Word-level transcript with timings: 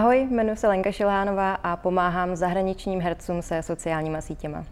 Ahoj, 0.00 0.28
jmenuji 0.30 0.56
se 0.56 0.68
Lenka 0.68 0.92
Šilhánová 0.92 1.54
a 1.54 1.76
pomáhám 1.76 2.36
zahraničním 2.36 3.00
hercům 3.00 3.42
se 3.42 3.62
sociálníma 3.62 4.20
sítěma. 4.20 4.64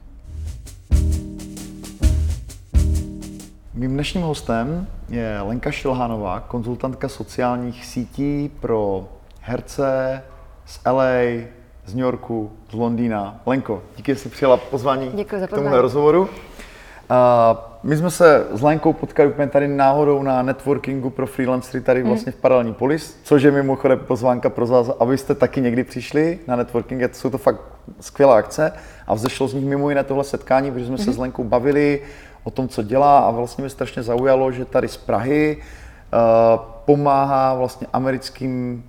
Mým 3.75 3.93
dnešním 3.95 4.23
hostem 4.23 4.87
je 5.09 5.41
Lenka 5.41 5.70
Šilhánová, 5.70 6.41
konzultantka 6.41 7.09
sociálních 7.09 7.87
sítí 7.87 8.51
pro 8.61 9.09
herce 9.41 10.23
z 10.64 10.80
LA, 10.87 11.48
z 11.84 11.95
New 11.95 12.05
Yorku, 12.05 12.52
z 12.70 12.74
Londýna. 12.74 13.41
Lenko, 13.47 13.83
díky, 13.97 14.15
že 14.15 14.20
jsi 14.20 14.29
přijela 14.29 14.56
pozvání 14.56 15.10
Děkuji 15.15 15.41
za 15.41 15.47
k 15.47 15.51
tomuhle 15.51 15.70
pozvání. 15.70 15.83
rozhovoru. 15.83 16.29
A 17.11 17.79
my 17.83 17.97
jsme 17.97 18.11
se 18.11 18.47
s 18.53 18.62
Lenkou 18.62 18.93
potkali 18.93 19.29
úplně 19.29 19.48
tady 19.48 19.69
náhodou 19.69 20.23
na 20.23 20.43
networkingu 20.43 21.11
pro 21.11 21.27
freelancery 21.27 21.81
tady 21.84 22.01
Mhm. 22.01 22.09
vlastně 22.09 22.33
v 22.33 22.37
Paralelní 22.37 22.75
Polis, 22.75 23.21
což 23.23 23.43
je 23.43 23.51
mimochodem 23.51 23.98
pozvánka 23.98 24.51
pro 24.51 24.67
vás, 24.67 24.91
abyste 25.01 25.34
taky 25.34 25.61
někdy 25.61 25.84
přišli 25.84 26.39
na 26.47 26.57
networking, 26.57 27.03
jsou 27.15 27.31
to 27.31 27.39
fakt 27.39 27.61
skvělá 28.01 28.37
akce 28.37 28.73
a 29.07 29.15
vzešlo 29.15 29.48
z 29.48 29.55
nich 29.55 29.65
mimo 29.65 29.89
jiné 29.89 30.05
tohle 30.05 30.25
setkání, 30.25 30.71
protože 30.73 30.87
jsme 30.87 30.95
Mhm. 30.95 31.05
se 31.05 31.12
s 31.12 31.19
Lenkou 31.19 31.45
bavili 31.45 32.03
o 32.45 32.51
tom, 32.51 32.69
co 32.69 32.83
dělá 32.83 33.19
a 33.19 33.31
vlastně 33.31 33.62
mě 33.62 33.70
strašně 33.70 34.03
zaujalo, 34.03 34.53
že 34.53 34.65
tady 34.65 34.89
z 34.89 34.97
Prahy 34.97 35.56
uh, 35.56 36.61
pomáhá 36.84 37.55
vlastně 37.55 37.87
americkým 37.93 38.84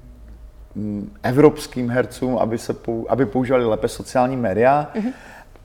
mm, 0.76 1.12
evropským 1.24 1.90
hercům, 1.90 2.38
aby, 2.38 2.58
se 2.58 2.74
pou, 2.74 3.06
aby 3.10 3.26
používali 3.26 3.66
lépe 3.66 3.88
sociální 3.88 4.38
média. 4.38 4.88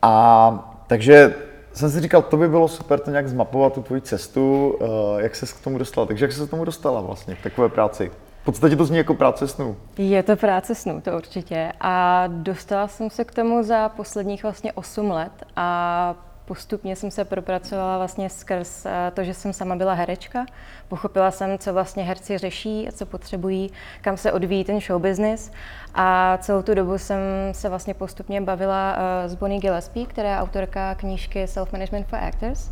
A 0.03 0.85
takže 0.87 1.35
jsem 1.75 1.91
si 1.91 2.01
říkal, 2.01 2.23
to 2.23 2.37
by 2.37 2.49
bylo 2.49 2.69
super 2.69 3.01
to 3.01 3.11
nějak 3.11 3.29
zmapovat, 3.29 3.73
tu 3.73 3.83
tvoji 3.83 4.01
cestu, 4.01 4.77
uh, 4.81 4.89
jak 5.21 5.37
se 5.37 5.47
k 5.47 5.65
tomu 5.65 5.79
dostala. 5.79 6.07
Takže 6.07 6.25
jak 6.25 6.33
se 6.33 6.47
k 6.47 6.51
tomu 6.51 6.65
dostala 6.65 7.01
vlastně, 7.01 7.35
k 7.35 7.43
takové 7.43 7.69
práci? 7.69 8.11
V 8.43 8.45
podstatě 8.45 8.77
to 8.77 8.85
zní 8.85 8.97
jako 8.97 9.15
práce 9.15 9.49
snů. 9.49 9.77
Je 9.99 10.23
to 10.23 10.37
práce 10.37 10.75
snů, 10.75 11.01
to 11.01 11.17
určitě. 11.17 11.73
A 11.81 12.25
dostala 12.27 12.89
jsem 12.89 13.11
se 13.11 13.25
k 13.25 13.35
tomu 13.35 13.63
za 13.63 13.89
posledních 13.89 14.43
vlastně 14.43 14.73
8 14.73 15.11
let 15.11 15.33
a 15.57 16.15
postupně 16.45 16.97
jsem 16.97 17.11
se 17.11 17.25
propracovala 17.25 17.99
vlastně 17.99 18.31
skrz 18.31 18.87
eh, 18.87 19.13
to, 19.15 19.25
že 19.25 19.35
jsem 19.35 19.53
sama 19.53 19.77
byla 19.77 19.93
herečka. 19.93 20.47
Pochopila 20.89 21.31
jsem, 21.31 21.59
co 21.59 21.73
vlastně 21.73 22.05
herci 22.05 22.39
řeší, 22.39 22.89
co 22.93 23.07
potřebují, 23.07 23.71
kam 24.01 24.17
se 24.17 24.33
odvíjí 24.33 24.65
ten 24.65 24.81
show 24.81 25.03
business. 25.03 25.51
A 25.95 26.39
celou 26.41 26.63
tu 26.63 26.75
dobu 26.75 26.99
jsem 26.99 27.19
se 27.53 27.69
vlastně 27.69 27.95
postupně 27.95 28.41
bavila 28.41 28.97
eh, 28.97 29.29
s 29.29 29.35
Bonnie 29.35 29.61
Gillespie, 29.61 30.07
která 30.07 30.31
je 30.31 30.39
autorka 30.39 30.95
knížky 30.95 31.45
Self-Management 31.45 32.05
for 32.05 32.19
Actors. 32.19 32.71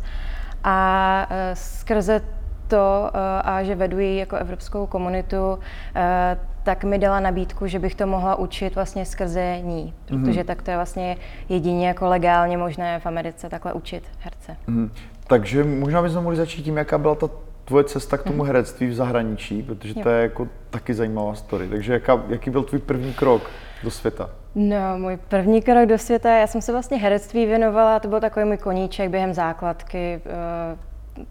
A 0.63 1.27
eh, 1.29 1.55
skrze 1.55 2.21
to 2.67 3.09
eh, 3.13 3.41
a 3.43 3.63
že 3.63 3.75
vedu 3.75 3.99
ji 3.99 4.17
jako 4.17 4.35
evropskou 4.35 4.85
komunitu, 4.85 5.59
eh, 5.95 6.37
tak 6.63 6.83
mi 6.83 6.97
dala 6.99 7.19
nabídku, 7.19 7.67
že 7.67 7.79
bych 7.79 7.95
to 7.95 8.07
mohla 8.07 8.35
učit 8.35 8.75
vlastně 8.75 9.05
skrze 9.05 9.59
ní, 9.61 9.93
protože 10.05 10.43
tak 10.43 10.61
to 10.61 10.71
je 10.71 10.77
vlastně 10.77 11.17
jedině 11.49 11.87
jako 11.87 12.07
legálně 12.07 12.57
možné 12.57 12.99
v 12.99 13.05
Americe 13.05 13.49
takhle 13.49 13.73
učit 13.73 14.03
herce. 14.19 14.57
Mhm. 14.67 14.91
Takže 15.27 15.63
možná 15.63 16.01
bychom 16.01 16.23
mohli 16.23 16.37
začít 16.37 16.63
tím, 16.63 16.77
jaká 16.77 16.97
byla 16.97 17.15
ta 17.15 17.29
tvoje 17.65 17.83
cesta 17.83 18.17
k 18.17 18.23
tomu 18.23 18.43
herectví 18.43 18.87
v 18.87 18.93
zahraničí, 18.95 19.63
protože 19.63 19.93
to 19.93 20.09
Jo. 20.09 20.15
je 20.15 20.21
jako 20.21 20.47
taky 20.69 20.93
zajímavá 20.93 21.35
story. 21.35 21.67
Takže 21.67 21.93
jaká, 21.93 22.23
jaký 22.27 22.49
byl 22.49 22.63
tvůj 22.63 22.79
první 22.79 23.13
krok 23.13 23.49
do 23.83 23.91
světa? 23.91 24.29
No, 24.55 24.97
můj 24.97 25.17
první 25.27 25.61
krok 25.61 25.85
do 25.85 25.97
světa, 25.97 26.31
já 26.31 26.47
jsem 26.47 26.61
se 26.61 26.71
vlastně 26.71 26.97
herectví 26.97 27.45
věnovala, 27.45 27.99
to 27.99 28.07
byl 28.07 28.19
takový 28.19 28.45
můj 28.45 28.57
koníček 28.57 29.09
během 29.09 29.33
základky, 29.33 30.21
eh, 30.25 30.77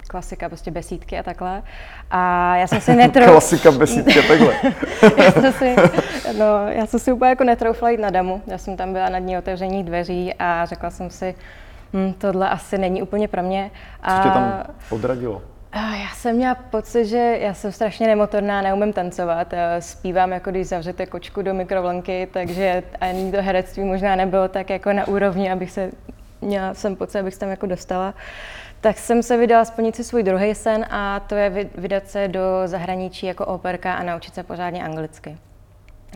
klasika, 0.08 0.48
prostě 0.48 0.70
besídky 0.70 1.18
a 1.18 1.22
takhle. 1.22 1.62
A 2.10 2.56
já 2.56 2.66
jsem 2.66 2.80
si 2.80 2.94
netrou... 2.96 3.24
Klasika 3.24 3.72
besídka, 3.72 4.20
takhle. 4.28 4.54
já, 5.24 5.32
jsem 5.32 5.52
si, 5.52 5.76
no, 6.38 6.68
já 6.68 6.86
jsem 6.86 7.00
si 7.00 7.12
úplně 7.12 7.28
jako 7.28 7.44
netroufla 7.44 7.90
jít 7.90 8.00
na 8.00 8.10
damu. 8.10 8.42
Já 8.46 8.58
jsem 8.58 8.76
tam 8.76 8.92
byla 8.92 9.08
na 9.08 9.18
dní 9.18 9.38
otevřených 9.38 9.84
dveří 9.84 10.34
a 10.38 10.66
řekla 10.66 10.90
jsem 10.90 11.10
si, 11.10 11.34
hm, 11.92 12.12
tohle 12.18 12.48
asi 12.48 12.78
není 12.78 13.02
úplně 13.02 13.28
pro 13.28 13.42
mě. 13.42 13.70
Co 14.08 14.22
tě 14.22 14.28
tam 14.28 14.64
odradilo? 14.90 15.42
A 15.72 15.94
já 15.94 16.08
jsem 16.14 16.36
měla 16.36 16.54
pocit, 16.54 17.04
že 17.04 17.38
já 17.40 17.54
jsem 17.54 17.72
strašně 17.72 18.06
nemotorná, 18.06 18.62
neumím 18.62 18.92
tancovat. 18.92 19.52
Já 19.52 19.80
Zpívám, 19.80 20.32
jako 20.32 20.50
když 20.50 20.66
zavřete 20.66 21.06
kočku 21.06 21.42
do 21.42 21.54
mikrovlnky, 21.54 22.28
takže 22.32 22.82
ani 23.00 23.32
to 23.32 23.42
herectví 23.42 23.84
možná 23.84 24.16
nebylo 24.16 24.48
tak 24.48 24.70
jako 24.70 24.92
na 24.92 25.08
úrovni, 25.08 25.52
abych 25.52 25.70
se, 25.70 25.90
měla 26.40 26.74
jsem 26.74 26.96
pocit, 26.96 27.18
abych 27.18 27.34
se 27.34 27.40
tam 27.40 27.48
jako 27.48 27.66
dostala. 27.66 28.14
Tak 28.82 28.98
jsem 28.98 29.22
se 29.22 29.36
vydala 29.36 29.64
splnit 29.64 29.96
si 29.96 30.04
svůj 30.04 30.22
druhý 30.22 30.54
sen 30.54 30.86
a 30.90 31.20
to 31.20 31.34
je 31.34 31.50
vy- 31.50 31.70
vydat 31.74 32.08
se 32.08 32.28
do 32.28 32.40
zahraničí 32.64 33.26
jako 33.26 33.46
operka 33.46 33.94
a 33.94 34.02
naučit 34.02 34.34
se 34.34 34.42
pořádně 34.42 34.84
anglicky. 34.84 35.38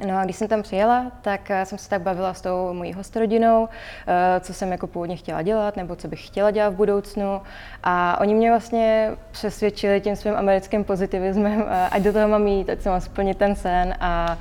No 0.04 0.18
a 0.18 0.24
když 0.24 0.36
jsem 0.36 0.48
tam 0.48 0.62
přijela, 0.62 1.12
tak 1.22 1.50
eh, 1.50 1.66
jsem 1.66 1.78
se 1.78 1.88
tak 1.88 2.02
bavila 2.02 2.34
s 2.34 2.40
tou 2.40 2.72
mojí 2.72 2.92
hostrodinou, 2.92 3.68
eh, 4.06 4.40
co 4.40 4.54
jsem 4.54 4.72
jako 4.72 4.86
původně 4.86 5.16
chtěla 5.16 5.42
dělat, 5.42 5.76
nebo 5.76 5.96
co 5.96 6.08
bych 6.08 6.26
chtěla 6.26 6.50
dělat 6.50 6.70
v 6.70 6.76
budoucnu. 6.76 7.42
A 7.82 8.20
oni 8.20 8.34
mě 8.34 8.50
vlastně 8.50 9.10
přesvědčili 9.30 10.00
tím 10.00 10.16
svým 10.16 10.36
americkým 10.36 10.84
pozitivismem, 10.84 11.64
eh, 11.68 11.88
ať 11.90 12.02
do 12.02 12.12
toho 12.12 12.28
mám 12.28 12.46
jít, 12.46 12.70
ať 12.70 12.80
se 12.80 12.90
mám 12.90 13.00
splnit 13.00 13.38
ten 13.38 13.56
sen. 13.56 13.94
A 14.00 14.38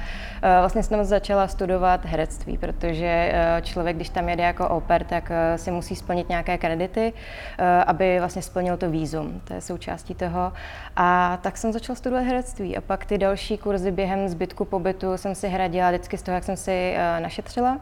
vlastně 0.59 0.83
jsem 0.83 1.05
začala 1.05 1.47
studovat 1.47 2.05
herectví, 2.05 2.57
protože 2.57 3.33
člověk, 3.61 3.95
když 3.95 4.09
tam 4.09 4.29
jede 4.29 4.43
jako 4.43 4.69
oper, 4.69 5.03
tak 5.03 5.31
si 5.55 5.71
musí 5.71 5.95
splnit 5.95 6.29
nějaké 6.29 6.57
kredity, 6.57 7.13
aby 7.87 8.19
vlastně 8.19 8.41
splnil 8.41 8.77
to 8.77 8.89
výzum. 8.89 9.41
To 9.43 9.53
je 9.53 9.61
součástí 9.61 10.15
toho. 10.15 10.53
A 10.95 11.39
tak 11.41 11.57
jsem 11.57 11.73
začala 11.73 11.95
studovat 11.95 12.21
herectví. 12.21 12.77
A 12.77 12.81
pak 12.81 13.05
ty 13.05 13.17
další 13.17 13.57
kurzy 13.57 13.91
během 13.91 14.29
zbytku 14.29 14.65
pobytu 14.65 15.17
jsem 15.17 15.35
si 15.35 15.44
hradila 15.47 15.89
vždycky 15.89 16.17
z 16.17 16.21
toho, 16.21 16.35
jak 16.35 16.43
jsem 16.43 16.57
si 16.57 16.93
eh, 16.95 17.19
našetřila. 17.19 17.79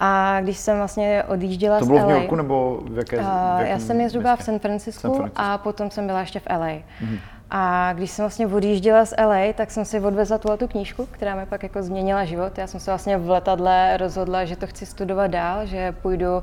A 0.00 0.40
když 0.40 0.58
jsem 0.58 0.76
vlastně 0.76 1.24
odjížděla 1.28 1.78
To 1.78 1.84
z 1.84 1.88
bylo 1.88 1.98
v 1.98 2.02
LA, 2.02 2.08
New 2.08 2.16
Yorku 2.16 2.36
nebo 2.36 2.80
v 2.84 2.98
jaké? 2.98 3.18
Uh, 3.18 3.24
v 3.24 3.58
jakém 3.58 3.66
já 3.66 3.78
jsem 3.78 4.00
je 4.00 4.08
zhruba 4.10 4.36
v? 4.36 4.42
San 4.42 4.58
Francisku, 4.58 5.00
San 5.00 5.14
Francisco. 5.14 5.42
a 5.42 5.58
potom 5.58 5.90
jsem 5.90 6.06
byla 6.06 6.20
ještě 6.20 6.40
v 6.40 6.46
LA. 6.50 6.66
Mm-hmm. 6.66 7.18
A 7.54 7.92
když 7.92 8.10
jsem 8.10 8.22
vlastně 8.22 8.46
odjížděla 8.46 9.04
z 9.04 9.14
LA, 9.18 9.52
tak 9.54 9.70
jsem 9.70 9.84
si 9.84 10.00
odvezla 10.00 10.38
tuhle 10.38 10.56
tu 10.56 10.68
knížku, 10.68 11.06
která 11.10 11.34
mi 11.34 11.46
pak 11.46 11.62
jako 11.62 11.82
změnila 11.82 12.24
život. 12.24 12.58
Já 12.58 12.66
jsem 12.66 12.80
se 12.80 12.90
vlastně 12.90 13.18
v 13.18 13.30
letadle 13.30 13.96
rozhodla, 13.96 14.44
že 14.44 14.56
to 14.56 14.66
chci 14.66 14.86
studovat 14.86 15.26
dál, 15.26 15.66
že 15.66 15.92
půjdu 15.92 16.36
uh, 16.36 16.42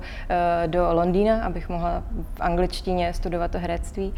do 0.68 0.94
Londýna, 0.94 1.44
abych 1.46 1.70
mohla 1.70 2.04
v 2.34 2.42
angličtině 2.42 3.14
studovat 3.14 3.52
to 3.52 3.60
herectví. 3.60 4.14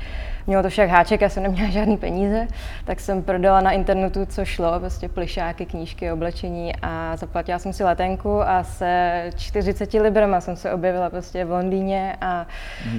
Mělo 0.47 0.63
to 0.63 0.69
však 0.69 0.89
háček, 0.89 1.21
já 1.21 1.29
jsem 1.29 1.43
neměla 1.43 1.69
žádný 1.71 1.97
peníze, 1.97 2.47
tak 2.85 2.99
jsem 2.99 3.23
prodala 3.23 3.61
na 3.61 3.71
internetu, 3.71 4.25
co 4.25 4.45
šlo, 4.45 4.79
prostě 4.79 5.09
plišáky, 5.09 5.65
knížky, 5.65 6.11
oblečení 6.11 6.73
a 6.81 7.17
zaplatila 7.17 7.59
jsem 7.59 7.73
si 7.73 7.83
letenku 7.83 8.41
a 8.41 8.63
se 8.63 9.23
40 9.37 9.93
librama 9.93 10.41
jsem 10.41 10.55
se 10.55 10.73
objevila 10.73 11.09
prostě 11.09 11.45
v 11.45 11.51
Londýně 11.51 12.17
a 12.21 12.47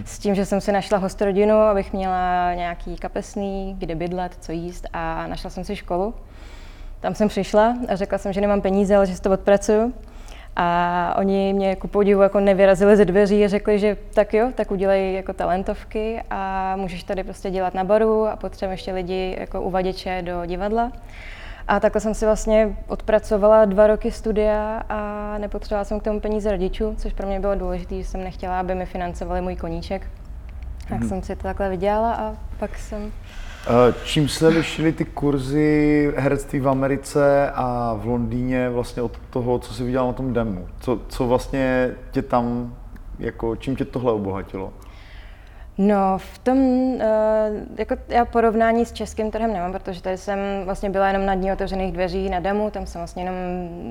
s 0.04 0.18
tím, 0.18 0.34
že 0.34 0.46
jsem 0.46 0.60
si 0.60 0.72
našla 0.72 0.98
hostrodinu, 0.98 1.54
abych 1.54 1.92
měla 1.92 2.54
nějaký 2.54 2.96
kapesný, 2.96 3.76
kde 3.86 3.94
bydlet, 3.94 4.36
co 4.40 4.52
jíst 4.52 4.86
a 4.92 5.26
našla 5.26 5.50
jsem 5.50 5.64
si 5.64 5.76
školu. 5.76 6.14
Tam 7.00 7.14
jsem 7.14 7.28
přišla 7.28 7.76
a 7.88 7.96
řekla 7.96 8.18
jsem, 8.18 8.32
že 8.32 8.40
nemám 8.40 8.60
peníze, 8.60 8.96
ale 8.96 9.06
že 9.06 9.16
si 9.16 9.22
to 9.22 9.30
odpracuju. 9.30 9.94
A 10.56 11.14
oni 11.18 11.52
mě 11.52 11.76
ku 11.76 11.88
podivu 11.88 12.22
jako 12.22 12.40
nevyrazili 12.40 12.96
ze 12.96 13.04
dveří 13.04 13.44
a 13.44 13.48
řekli, 13.48 13.78
že 13.78 13.96
tak 14.14 14.34
jo, 14.34 14.50
tak 14.54 14.70
udělej 14.70 15.14
jako 15.14 15.32
talentovky 15.32 16.22
a 16.30 16.74
můžeš 16.76 17.04
tady 17.04 17.24
prostě 17.24 17.50
dělat 17.50 17.74
na 17.74 17.84
baru 17.84 18.26
a 18.26 18.36
potřebujeme 18.36 18.74
ještě 18.74 18.92
lidi 18.92 19.36
jako 19.40 19.60
uvaděče 19.60 20.22
do 20.22 20.46
divadla. 20.46 20.92
A 21.68 21.80
takhle 21.80 22.00
jsem 22.00 22.14
si 22.14 22.24
vlastně 22.24 22.76
odpracovala 22.86 23.64
dva 23.64 23.86
roky 23.86 24.10
studia 24.10 24.82
a 24.88 25.34
nepotřebovala 25.38 25.84
jsem 25.84 26.00
k 26.00 26.04
tomu 26.04 26.20
peníze 26.20 26.50
rodičů, 26.50 26.94
což 26.98 27.12
pro 27.12 27.26
mě 27.26 27.40
bylo 27.40 27.54
důležité, 27.54 27.94
že 27.94 28.04
jsem 28.04 28.24
nechtěla, 28.24 28.60
aby 28.60 28.74
mi 28.74 28.86
financovali 28.86 29.40
můj 29.40 29.56
koníček. 29.56 30.06
Tak 30.88 31.04
jsem 31.04 31.22
si 31.22 31.36
to 31.36 31.42
takhle 31.42 31.68
vydělala 31.68 32.14
a 32.14 32.36
pak 32.58 32.78
jsem 32.78 33.12
Čím 34.04 34.28
se 34.28 34.48
lišily 34.48 34.92
ty 34.92 35.04
kurzy 35.04 36.12
herectví 36.16 36.60
v 36.60 36.68
Americe 36.68 37.50
a 37.54 37.94
v 37.94 38.06
Londýně 38.06 38.70
vlastně 38.70 39.02
od 39.02 39.18
toho, 39.30 39.58
co 39.58 39.74
jsi 39.74 39.84
viděl 39.84 40.06
na 40.06 40.12
tom 40.12 40.32
demo? 40.32 40.66
Co, 40.80 41.00
co 41.08 41.26
vlastně 41.26 41.94
tě 42.10 42.22
tam, 42.22 42.76
jako, 43.18 43.56
čím 43.56 43.76
tě 43.76 43.84
tohle 43.84 44.12
obohatilo? 44.12 44.72
No, 45.78 46.18
v 46.18 46.38
tom, 46.38 46.58
eh, 47.00 47.50
jako 47.78 47.96
já 48.08 48.24
porovnání 48.24 48.86
s 48.86 48.92
českým 48.92 49.30
trhem 49.30 49.52
nemám, 49.52 49.72
protože 49.72 50.02
tady 50.02 50.18
jsem 50.18 50.38
vlastně 50.64 50.90
byla 50.90 51.06
jenom 51.06 51.26
na 51.26 51.34
dní 51.34 51.52
otevřených 51.52 51.92
dveří 51.92 52.30
na 52.30 52.40
demo, 52.40 52.70
tam 52.70 52.86
jsem 52.86 53.00
vlastně 53.00 53.22
jenom, 53.22 53.36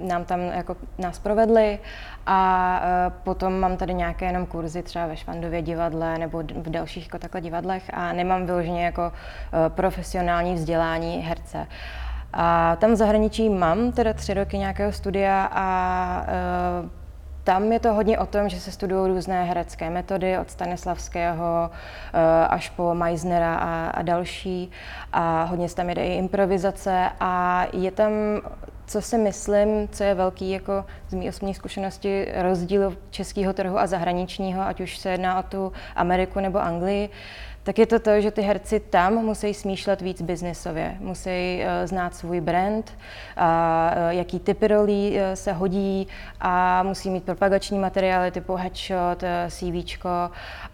nám 0.08 0.26
tam 0.26 0.40
jako 0.40 0.76
nás 0.98 1.20
provedli 1.20 1.80
a 2.26 2.82
eh, 2.84 3.12
potom 3.24 3.60
mám 3.60 3.78
tady 3.78 3.94
nějaké 3.94 4.26
jenom 4.26 4.46
kurzy 4.46 4.84
třeba 4.84 5.08
ve 5.08 5.18
Švandově 5.18 5.62
divadle 5.62 6.18
nebo 6.18 6.38
v 6.38 6.70
dalších 6.70 7.06
jako 7.06 7.20
takhle 7.20 7.42
divadlech 7.42 7.84
a 7.94 8.14
nemám 8.14 8.46
vyloženě 8.46 8.86
jako 8.86 9.12
eh, 9.12 9.70
profesionální 9.70 10.54
vzdělání 10.54 11.18
herce. 11.18 11.68
A 12.34 12.76
tam 12.76 12.92
v 12.92 12.96
zahraničí 12.96 13.50
mám 13.50 13.92
teda 13.92 14.14
tři 14.14 14.34
roky 14.34 14.58
nějakého 14.58 14.92
studia 14.92 15.50
a 15.52 16.26
eh, 16.28 17.01
tam 17.44 17.72
je 17.72 17.80
to 17.80 17.94
hodně 17.94 18.20
o 18.20 18.26
tom, 18.26 18.50
že 18.50 18.60
se 18.60 18.72
studují 18.72 19.12
různé 19.12 19.44
herecké 19.44 19.90
metody 19.90 20.38
od 20.38 20.52
Stanislavského 20.52 21.72
eh, 22.14 22.48
až 22.48 22.70
po 22.70 22.94
Meisnera 22.94 23.56
a, 23.56 23.90
a 23.90 24.02
další. 24.02 24.72
A 25.14 25.44
hodně 25.44 25.70
se 25.70 25.76
tam 25.76 25.90
jede 25.90 26.06
i 26.06 26.18
improvizace 26.18 27.10
a 27.20 27.66
je 27.74 27.92
tam 27.92 28.12
co 28.92 29.02
si 29.02 29.18
myslím, 29.18 29.88
co 29.88 30.04
je 30.04 30.14
velký 30.14 30.52
jako 30.52 30.86
z 31.08 31.14
mé 31.14 31.30
osobní 31.30 31.54
zkušenosti 31.54 32.28
rozdíl 32.36 32.98
českého 33.10 33.54
trhu 33.54 33.80
a 33.80 33.88
zahraničního, 33.88 34.62
ať 34.62 34.82
už 34.82 34.98
se 34.98 35.10
jedná 35.10 35.40
o 35.40 35.44
tu 35.44 35.72
Ameriku 35.96 36.40
nebo 36.40 36.60
Anglii, 36.60 37.10
tak 37.64 37.80
je 37.80 37.86
to 37.86 38.00
to, 38.00 38.22
že 38.22 38.32
ty 38.32 38.42
herci 38.42 38.80
tam 38.80 39.14
musí 39.14 39.54
smýšlet 39.54 40.02
víc 40.02 40.22
biznisově, 40.22 40.96
musí 41.00 41.30
uh, 41.30 41.88
znát 41.88 42.16
svůj 42.16 42.42
brand, 42.42 42.92
a 43.38 43.92
uh, 43.96 44.10
jaký 44.10 44.40
typy 44.40 44.68
rolí 44.68 45.12
uh, 45.12 45.20
se 45.34 45.54
hodí 45.54 46.08
a 46.40 46.84
musí 46.84 47.10
mít 47.10 47.24
propagační 47.24 47.80
materiály 47.80 48.32
typu 48.32 48.56
headshot, 48.56 49.24
uh, 49.24 49.30
CVčko 49.50 50.10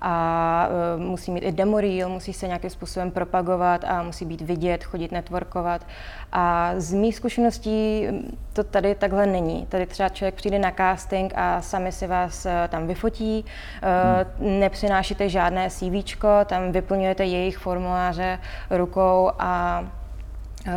a 0.01 0.67
uh, 0.95 1.01
musí 1.01 1.31
mít 1.31 1.43
i 1.43 1.51
demo 1.51 1.81
reel, 1.81 2.09
musí 2.09 2.33
se 2.33 2.47
nějakým 2.47 2.69
způsobem 2.69 3.11
propagovat 3.11 3.83
a 3.87 4.03
musí 4.03 4.25
být 4.25 4.41
vidět, 4.41 4.83
chodit 4.83 5.11
networkovat. 5.11 5.87
A 6.31 6.73
z 6.77 6.93
mých 6.93 7.15
zkušeností 7.15 8.07
to 8.53 8.63
tady 8.63 8.95
takhle 8.95 9.25
není. 9.25 9.65
Tady 9.65 9.85
třeba 9.85 10.09
člověk 10.09 10.35
přijde 10.35 10.59
na 10.59 10.71
casting 10.71 11.33
a 11.35 11.61
sami 11.61 11.91
si 11.91 12.07
vás 12.07 12.47
tam 12.69 12.87
vyfotí, 12.87 13.45
hmm. 13.81 14.59
nepřinášíte 14.59 15.29
žádné 15.29 15.69
CVčko, 15.69 16.27
tam 16.45 16.71
vyplňujete 16.81 17.25
jejich 17.25 17.57
formuláře 17.57 18.39
rukou 18.69 19.31
a 19.39 19.83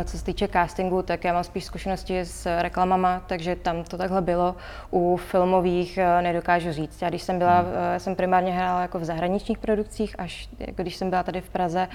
co 0.03 0.17
se 0.17 0.25
týče 0.25 0.47
castingu, 0.47 1.01
tak 1.01 1.23
já 1.23 1.33
mám 1.33 1.43
spíš 1.43 1.65
zkušenosti 1.65 2.19
s 2.19 2.61
reklamama, 2.61 3.21
takže 3.27 3.55
tam 3.55 3.83
to 3.83 3.97
takhle 3.97 4.21
bylo. 4.21 4.55
U 4.91 5.17
filmových 5.17 5.97
eh, 5.97 6.21
nedokážu 6.21 6.71
říct. 6.71 7.01
Já 7.01 7.09
když 7.09 7.21
jsem 7.21 7.39
byla, 7.39 7.59
hmm. 7.59 7.69
eh, 7.95 7.99
jsem 7.99 8.15
primárně 8.15 8.51
hrála 8.51 8.81
jako 8.81 8.99
v 8.99 9.05
zahraničních 9.05 9.57
produkcích, 9.57 10.15
až 10.17 10.49
jako 10.59 10.81
když 10.81 10.95
jsem 10.95 11.09
byla 11.09 11.23
tady 11.23 11.41
v 11.41 11.49
Praze 11.49 11.87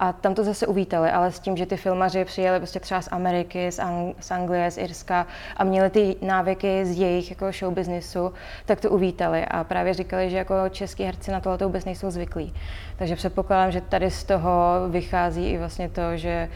a 0.00 0.12
tam 0.12 0.34
to 0.34 0.44
zase 0.44 0.66
uvítali, 0.66 1.10
ale 1.10 1.32
s 1.32 1.40
tím, 1.40 1.56
že 1.56 1.66
ty 1.66 1.76
filmaři 1.76 2.24
přijeli 2.24 2.58
prostě 2.58 2.80
třeba 2.80 3.02
z 3.02 3.08
Ameriky, 3.12 3.72
z, 3.72 3.78
Ang- 3.78 4.14
z 4.20 4.30
Anglie, 4.30 4.70
z 4.70 4.78
Irska 4.78 5.26
a 5.56 5.64
měli 5.64 5.90
ty 5.90 6.16
návyky 6.22 6.84
z 6.86 6.98
jejich 6.98 7.30
jako 7.30 7.52
show 7.52 7.74
businessu, 7.74 8.32
tak 8.66 8.80
to 8.80 8.90
uvítali 8.90 9.44
a 9.44 9.64
právě 9.64 9.94
říkali, 9.94 10.30
že 10.30 10.36
jako 10.36 10.54
český 10.70 11.04
herci 11.04 11.30
na 11.30 11.40
tohle 11.40 11.58
vůbec 11.66 11.84
nejsou 11.84 12.10
zvyklí. 12.10 12.54
Takže 12.96 13.16
předpokládám, 13.16 13.72
že 13.72 13.80
tady 13.80 14.10
z 14.10 14.24
toho 14.24 14.52
vychází 14.88 15.50
i 15.50 15.58
vlastně 15.58 15.88
to, 15.88 16.16
že 16.16 16.48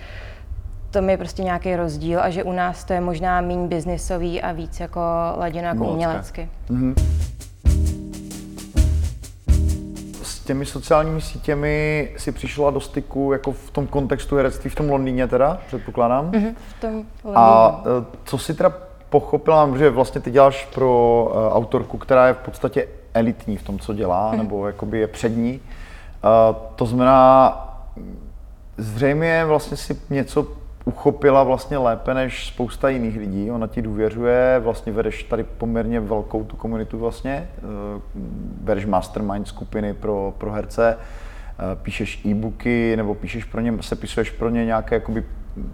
tom 0.96 1.10
je 1.10 1.16
prostě 1.16 1.42
nějaký 1.42 1.76
rozdíl 1.76 2.20
a 2.20 2.30
že 2.30 2.42
u 2.42 2.52
nás 2.52 2.84
to 2.84 2.92
je 2.92 3.00
možná 3.00 3.40
méně 3.40 3.68
biznisový 3.68 4.42
a 4.42 4.52
víc 4.52 4.80
jako 4.80 5.00
laděno 5.38 5.68
jako 5.68 5.84
umělecky. 5.84 6.48
Mm-hmm. 6.70 6.94
S 10.22 10.40
těmi 10.40 10.66
sociálními 10.66 11.20
sítěmi 11.20 12.08
si 12.16 12.32
přišla 12.32 12.70
do 12.70 12.80
styku 12.80 13.32
jako 13.32 13.52
v 13.52 13.70
tom 13.70 13.86
kontextu 13.86 14.36
herectví 14.36 14.70
v 14.70 14.74
tom 14.74 14.90
Londýně 14.90 15.28
teda, 15.28 15.60
předpokládám? 15.66 16.30
Mm-hmm, 16.30 16.54
v 16.68 16.80
tom 16.80 16.90
Londýně. 16.90 17.34
A 17.34 17.82
e, 17.84 18.04
co 18.24 18.38
si 18.38 18.54
teda 18.54 18.72
pochopila, 19.10 19.70
že 19.78 19.90
vlastně 19.90 20.20
ty 20.20 20.30
děláš 20.30 20.68
pro 20.74 21.24
uh, 21.30 21.56
autorku, 21.56 21.98
která 21.98 22.26
je 22.26 22.34
v 22.34 22.38
podstatě 22.38 22.88
elitní 23.14 23.56
v 23.56 23.62
tom, 23.62 23.78
co 23.78 23.94
dělá, 23.94 24.32
mm-hmm. 24.32 24.38
nebo 24.38 24.66
jakoby 24.66 24.98
je 24.98 25.06
přední. 25.06 25.60
Uh, 25.60 26.56
to 26.76 26.86
znamená, 26.86 27.62
zřejmě 28.76 29.44
vlastně 29.44 29.76
si 29.76 30.00
něco 30.10 30.65
uchopila 30.86 31.42
vlastně 31.42 31.78
lépe 31.78 32.14
než 32.14 32.46
spousta 32.46 32.88
jiných 32.88 33.16
lidí. 33.16 33.50
Ona 33.50 33.66
ti 33.66 33.82
důvěřuje, 33.82 34.60
vlastně 34.64 34.92
vedeš 34.92 35.22
tady 35.22 35.44
poměrně 35.44 36.00
velkou 36.00 36.44
tu 36.44 36.56
komunitu 36.56 36.98
vlastně, 36.98 37.48
eh, 37.58 38.00
vedeš 38.62 38.86
mastermind 38.86 39.48
skupiny 39.48 39.94
pro, 39.94 40.34
pro 40.38 40.52
herce, 40.52 40.98
eh, 40.98 41.76
píšeš 41.82 42.24
e-booky 42.26 42.96
nebo 42.96 43.14
píšeš 43.14 43.44
pro 43.44 43.60
ně, 43.60 43.72
sepisuješ 43.80 44.30
pro 44.30 44.48
ně 44.50 44.64
nějaké 44.64 44.94
jakoby 44.94 45.24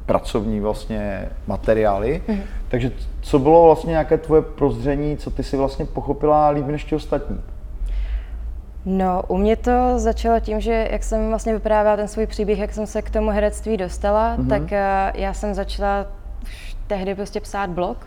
pracovní 0.07 0.61
vlastně 0.61 1.29
materiály. 1.47 2.23
Mm-hmm. 2.29 2.41
Takže 2.69 2.93
co 3.21 3.39
bylo 3.39 3.65
vlastně 3.65 3.91
nějaké 3.91 4.19
tvoje 4.19 4.43
prozření, 4.43 5.17
co 5.17 5.31
ty 5.31 5.43
si 5.43 5.57
vlastně 5.57 5.85
pochopila 5.85 6.49
líp 6.49 6.67
než 6.67 6.85
ti 6.85 6.95
ostatní? 6.95 7.41
No, 8.85 9.23
u 9.29 9.37
mě 9.37 9.57
to 9.57 9.99
začalo 9.99 10.41
tím, 10.41 10.61
že 10.61 10.89
jak 10.91 11.03
jsem 11.03 11.29
vlastně 11.29 11.53
vyprávěla 11.53 11.97
ten 11.97 12.09
svůj 12.09 12.27
příběh, 12.27 12.59
jak 12.59 12.73
jsem 12.73 12.87
se 12.87 13.03
k 13.03 13.11
tomu 13.11 13.31
herectví 13.31 13.77
dostala, 13.77 14.37
mm-hmm. 14.37 14.49
tak 14.49 14.63
uh, 14.63 15.21
já 15.21 15.35
jsem 15.35 15.55
začala 15.55 16.07
už 16.43 16.77
tehdy 16.87 17.15
prostě 17.15 17.41
psát 17.41 17.71
blog 17.71 18.07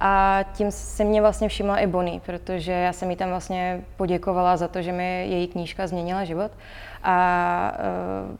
a 0.00 0.44
tím 0.52 0.70
se 0.70 1.04
mě 1.04 1.20
vlastně 1.20 1.48
všimla 1.48 1.78
i 1.78 1.86
Bonnie, 1.86 2.20
protože 2.20 2.72
já 2.72 2.92
jsem 2.92 3.10
jí 3.10 3.16
tam 3.16 3.28
vlastně 3.28 3.80
poděkovala 3.96 4.56
za 4.56 4.68
to, 4.68 4.82
že 4.82 4.92
mi 4.92 5.26
její 5.28 5.46
knížka 5.46 5.86
změnila 5.86 6.24
život. 6.24 6.50
A 7.02 7.78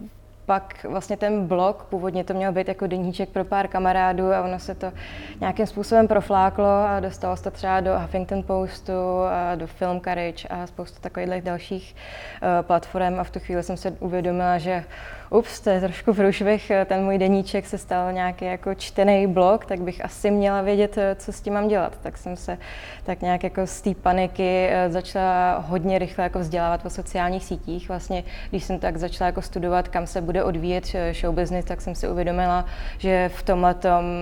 uh, 0.01 0.09
pak 0.47 0.87
vlastně 0.89 1.17
ten 1.17 1.47
blog, 1.47 1.87
původně 1.91 2.25
to 2.25 2.35
měl 2.35 2.53
být 2.53 2.69
jako 2.69 2.87
deníček 2.87 3.29
pro 3.29 3.45
pár 3.45 3.69
kamarádů 3.69 4.33
a 4.33 4.43
ono 4.43 4.59
se 4.59 4.75
to 4.75 4.93
nějakým 5.41 5.67
způsobem 5.67 6.09
profláklo 6.09 6.65
a 6.65 7.01
dostalo 7.01 7.37
se 7.37 7.43
to 7.43 7.51
třeba 7.51 7.81
do 7.81 7.99
Huffington 7.99 8.43
Postu, 8.43 8.93
a 9.31 9.55
do 9.55 9.67
Film 9.67 10.01
Courage 10.01 10.49
a 10.49 10.67
spoustu 10.67 11.01
takových 11.01 11.43
dalších 11.43 11.95
uh, 12.43 12.67
platform 12.67 13.21
a 13.21 13.25
v 13.25 13.31
tu 13.31 13.41
chvíli 13.41 13.63
jsem 13.63 13.77
se 13.77 13.91
uvědomila, 13.91 14.59
že 14.59 14.85
ups, 15.33 15.61
to 15.61 15.71
je 15.71 15.81
trošku 15.81 16.15
průšvih, 16.15 16.73
ten 16.87 17.05
můj 17.05 17.19
deníček 17.19 17.67
se 17.67 17.79
stal 17.79 18.13
nějaký 18.13 18.45
jako 18.45 18.75
čtený 18.75 19.27
blog, 19.27 19.67
tak 19.67 19.81
bych 19.81 20.05
asi 20.05 20.31
měla 20.31 20.63
vědět, 20.63 20.99
eh, 20.99 21.15
co 21.15 21.33
s 21.33 21.41
tím 21.41 21.53
mám 21.53 21.69
dělat. 21.69 21.99
Tak 22.03 22.19
jsem 22.19 22.37
se 22.37 22.59
tak 23.05 23.23
nějak 23.23 23.45
jako 23.45 23.67
z 23.67 23.81
té 23.81 23.95
paniky 23.95 24.69
eh, 24.71 24.91
začala 24.91 25.59
hodně 25.59 25.99
rychle 25.99 26.25
jako 26.25 26.39
vzdělávat 26.39 26.83
po 26.83 26.91
sociálních 26.91 27.45
sítích. 27.45 27.89
Vlastně, 27.89 28.25
když 28.51 28.65
jsem 28.65 28.79
tak 28.79 28.97
začala 28.97 29.27
jako 29.27 29.43
studovat, 29.43 29.89
kam 29.89 30.07
se 30.07 30.21
bude 30.21 30.45
odvíjet 30.45 30.85
eh, 30.95 31.15
show 31.15 31.35
business, 31.35 31.65
tak 31.65 31.81
jsem 31.81 31.95
si 31.95 32.09
uvědomila, 32.09 32.65
že 32.99 33.31
v 33.35 33.43
tomhle 33.43 33.75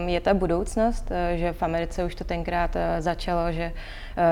je 0.07 0.21
ta 0.21 0.35
budoucnost, 0.35 1.13
že 1.35 1.53
v 1.53 1.63
Americe 1.63 2.05
už 2.05 2.15
to 2.15 2.25
tenkrát 2.25 2.77
začalo, 2.99 3.53
že 3.53 3.73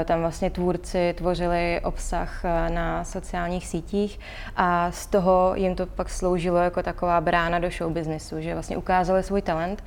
tam 0.05 0.21
vlastně 0.21 0.51
tvůrci 0.51 1.15
tvořili 1.17 1.81
obsah 1.85 2.45
na 2.69 3.05
sociálních 3.05 3.67
sítích 3.67 4.21
a 4.57 4.91
z 4.93 5.07
toho 5.07 5.53
jim 5.55 5.75
to 5.75 5.87
pak 5.87 6.11
sloužilo 6.11 6.59
jako 6.69 6.83
taková 6.83 7.21
brána 7.21 7.59
do 7.59 7.71
show 7.71 7.93
businessu, 7.93 8.41
že 8.41 8.55
vlastně 8.55 8.77
ukázali 8.77 9.23
svůj 9.23 9.43
talent. 9.43 9.85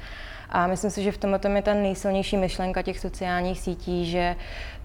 A 0.50 0.68
myslím 0.68 0.92
si, 0.92 1.04
že 1.04 1.12
v 1.12 1.18
tomhle 1.18 1.40
je 1.56 1.62
ta 1.62 1.74
nejsilnější 1.74 2.38
myšlenka 2.38 2.82
těch 2.82 3.00
sociálních 3.00 3.60
sítí, 3.60 4.06
že 4.06 4.36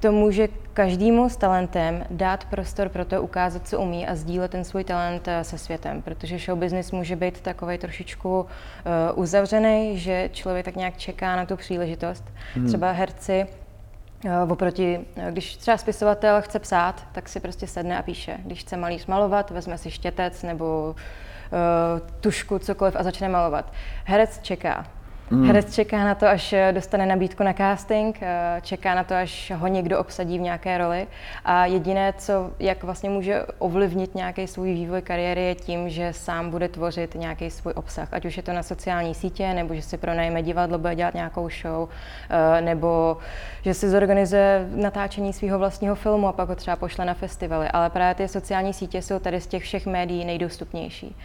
to 0.00 0.12
může 0.12 0.48
každému 0.74 1.28
s 1.28 1.36
talentem 1.36 2.04
dát 2.10 2.44
prostor 2.44 2.88
pro 2.88 3.04
to 3.04 3.22
ukázat, 3.22 3.68
co 3.68 3.80
umí 3.80 4.06
a 4.06 4.14
sdílet 4.14 4.50
ten 4.50 4.64
svůj 4.64 4.84
talent 4.84 5.28
eh, 5.28 5.44
se 5.44 5.58
světem, 5.58 6.02
protože 6.02 6.38
show 6.38 6.58
business 6.58 6.92
může 6.92 7.16
být 7.16 7.40
takový 7.40 7.78
trošičku 7.78 8.40
uh, 8.40 8.46
uzavřený, 9.14 9.98
že 9.98 10.30
člověk 10.32 10.64
tak 10.64 10.76
nějak 10.76 10.96
čeká 10.96 11.36
na 11.36 11.46
tu 11.46 11.56
příležitost. 11.56 12.24
Hmm. 12.54 12.66
Třeba 12.66 12.90
herci 12.92 13.46
oproti, 14.48 15.00
když 15.30 15.56
třeba 15.56 15.76
spisovatel 15.76 16.42
chce 16.42 16.58
psát, 16.58 17.04
tak 17.12 17.28
si 17.28 17.40
prostě 17.40 17.66
sedne 17.66 17.98
a 17.98 18.02
píše. 18.02 18.36
Když 18.44 18.60
chce 18.60 18.76
malíř 18.76 19.06
malovat, 19.06 19.50
vezme 19.50 19.78
si 19.78 19.90
štětec 19.90 20.42
nebo 20.42 20.94
Eh, 21.52 22.00
tušku, 22.20 22.58
cokoliv 22.58 22.96
a 22.96 23.02
začne 23.02 23.28
malovat. 23.28 23.72
Herec 24.04 24.38
čeká. 24.42 24.86
Mm. 25.30 25.46
Herec 25.46 25.74
čeká 25.74 26.04
na 26.04 26.14
to, 26.14 26.26
až 26.26 26.54
dostane 26.72 27.06
nabídku 27.06 27.42
na 27.42 27.52
casting, 27.52 28.18
eh, 28.22 28.60
čeká 28.62 28.94
na 28.94 29.04
to, 29.04 29.14
až 29.14 29.52
ho 29.56 29.66
někdo 29.66 29.98
obsadí 29.98 30.38
v 30.38 30.40
nějaké 30.40 30.78
roli 30.78 31.06
a 31.44 31.66
jediné, 31.66 32.14
co, 32.18 32.50
jak 32.58 32.84
vlastně 32.84 33.10
může 33.10 33.42
ovlivnit 33.58 34.14
nějaký 34.14 34.46
svůj 34.46 34.72
vývoj 34.72 35.02
kariéry, 35.02 35.42
je 35.42 35.54
tím, 35.54 35.88
že 35.88 36.12
sám 36.12 36.50
bude 36.50 36.68
tvořit 36.68 37.14
nějaký 37.14 37.50
svůj 37.50 37.72
obsah, 37.76 38.08
ať 38.12 38.24
už 38.24 38.36
je 38.36 38.42
to 38.42 38.52
na 38.52 38.62
sociální 38.62 39.14
sítě, 39.14 39.54
nebo 39.54 39.74
že 39.74 39.82
si 39.82 39.96
pronajme 39.98 40.42
divadlo, 40.42 40.78
bude 40.78 40.94
dělat 40.94 41.14
nějakou 41.14 41.48
show, 41.62 41.88
eh, 42.30 42.60
nebo 42.60 43.16
že 43.62 43.74
si 43.74 43.90
zorganizuje 43.90 44.68
natáčení 44.74 45.32
svého 45.32 45.58
vlastního 45.58 45.94
filmu 45.94 46.28
a 46.28 46.32
pak 46.32 46.48
ho 46.48 46.54
třeba 46.54 46.76
pošle 46.76 47.04
na 47.04 47.14
festivaly. 47.14 47.68
Ale 47.68 47.90
právě 47.90 48.14
ty 48.14 48.28
sociální 48.28 48.72
sítě 48.72 49.02
jsou 49.02 49.18
tady 49.18 49.40
z 49.40 49.46
těch 49.46 49.62
všech 49.62 49.86
médií 49.86 50.24
nejdostupnější. 50.24 51.16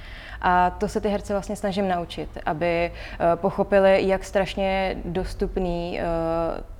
A 0.41 0.69
to 0.69 0.87
se 0.87 1.01
ty 1.01 1.09
herce 1.09 1.33
vlastně 1.33 1.55
snažím 1.55 1.87
naučit, 1.87 2.29
aby 2.45 2.91
eh, 2.91 3.35
pochopili, 3.91 4.09
jak 4.09 4.23
strašně 4.23 4.97
dostupný 5.05 5.99
eh, 5.99 6.03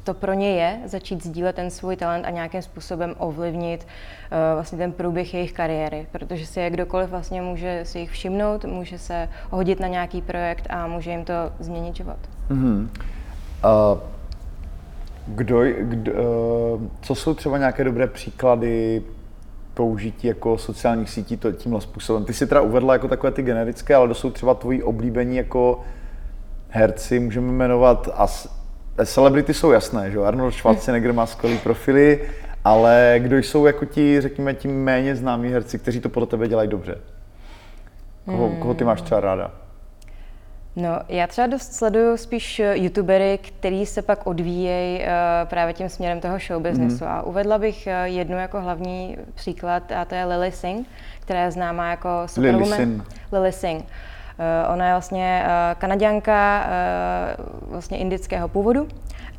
to 0.04 0.14
pro 0.14 0.34
ně 0.34 0.52
je 0.52 0.80
začít 0.86 1.24
sdílet 1.24 1.56
ten 1.56 1.70
svůj 1.70 1.96
talent 1.96 2.26
a 2.26 2.30
nějakým 2.30 2.62
způsobem 2.62 3.16
ovlivnit 3.18 3.82
uh, 3.84 4.38
vlastně 4.54 4.78
ten 4.78 4.92
průběh 4.92 5.34
jejich 5.34 5.54
kariéry, 5.54 6.08
protože 6.12 6.46
si 6.46 6.60
je 6.60 6.70
kdokoliv 6.70 7.10
vlastně 7.10 7.42
může 7.42 7.82
si 7.84 8.00
jich 8.00 8.12
všimnout, 8.12 8.66
může 8.66 8.98
se 8.98 9.30
hodit 9.50 9.80
na 9.80 9.88
nějaký 9.88 10.22
projekt 10.22 10.68
a 10.70 10.88
může 10.88 11.12
jim 11.12 11.26
to 11.26 11.34
změnit 11.60 11.96
život. 11.96 12.18
Mm-hmm. 12.50 12.88
Uh, 13.64 14.00
kdo, 15.28 15.62
kdo, 15.80 16.12
uh, 16.12 16.82
co 17.02 17.16
jsou 17.16 17.34
třeba 17.34 17.58
nějaké 17.58 17.84
dobré 17.84 18.08
příklady 18.08 19.04
použití 19.74 20.28
jako 20.28 20.58
sociálních 20.58 21.10
sítí 21.10 21.38
to, 21.38 21.52
tímhle 21.52 21.82
způsobem. 21.82 22.26
Ty 22.26 22.34
si 22.34 22.48
teda 22.48 22.62
uvedla 22.62 22.94
jako 22.94 23.08
takové 23.08 23.32
ty 23.32 23.42
generické, 23.42 23.96
ale 23.96 24.08
to 24.08 24.14
jsou 24.14 24.30
třeba 24.30 24.54
tvoji 24.54 24.84
oblíbení 24.84 25.38
jako 25.38 25.80
herci, 26.72 27.20
můžeme 27.20 27.52
jmenovat 27.52 28.10
a 28.14 28.28
celebrity 29.06 29.54
jsou 29.54 29.72
jasné, 29.72 30.12
že 30.12 30.20
Arnold 30.20 30.54
Schwarzenegger 30.54 31.14
má 31.14 31.26
skvělý 31.26 31.58
profily, 31.58 32.30
ale 32.64 33.16
kdo 33.20 33.38
jsou 33.38 33.66
jako 33.66 33.86
ti, 33.86 34.22
řekněme, 34.22 34.54
ti 34.54 34.68
méně 34.68 35.16
známí 35.16 35.50
herci, 35.50 35.80
kteří 35.80 36.00
to 36.00 36.10
podle 36.10 36.28
tebe 36.28 36.48
dělají 36.48 36.70
dobře? 36.70 36.98
Koho, 38.26 38.48
hmm. 38.50 38.60
koho 38.60 38.74
ty 38.74 38.84
máš 38.84 39.02
třeba 39.02 39.22
ráda? 39.22 39.52
No, 40.76 41.00
já 41.10 41.28
třeba 41.28 41.48
dost 41.48 41.74
sleduju 41.74 42.18
spíš 42.18 42.60
eh, 42.60 42.78
youtubery, 42.78 43.40
který 43.42 43.86
se 43.86 44.02
pak 44.02 44.28
odvíjejí 44.28 45.00
uh, 45.00 45.06
právě 45.46 45.74
tím 45.74 45.90
směrem 45.90 46.20
toho 46.20 46.38
show 46.48 46.62
businessu. 46.62 47.04
Mm. 47.04 47.12
A 47.12 47.22
uvedla 47.22 47.58
bych 47.58 47.88
jednu 48.04 48.38
jako 48.38 48.62
hlavní 48.62 49.18
příklad, 49.36 49.92
a 49.92 50.06
to 50.06 50.16
je 50.16 50.26
Lily 50.26 50.52
Singh, 50.52 50.88
která 51.20 51.44
je 51.44 51.52
známá 51.52 51.90
jako 51.90 52.10
Superwoman. 52.26 52.70
Lily 52.70 52.76
Singh. 52.78 53.04
Lily 53.32 53.52
Singh. 53.52 53.84
Uh, 54.42 54.74
ona 54.74 54.88
je 54.88 54.94
vlastně 54.94 55.44
uh, 55.46 55.80
kanaděnka 55.80 56.66
uh, 56.66 57.72
vlastně 57.72 57.98
indického 57.98 58.48
původu 58.48 58.88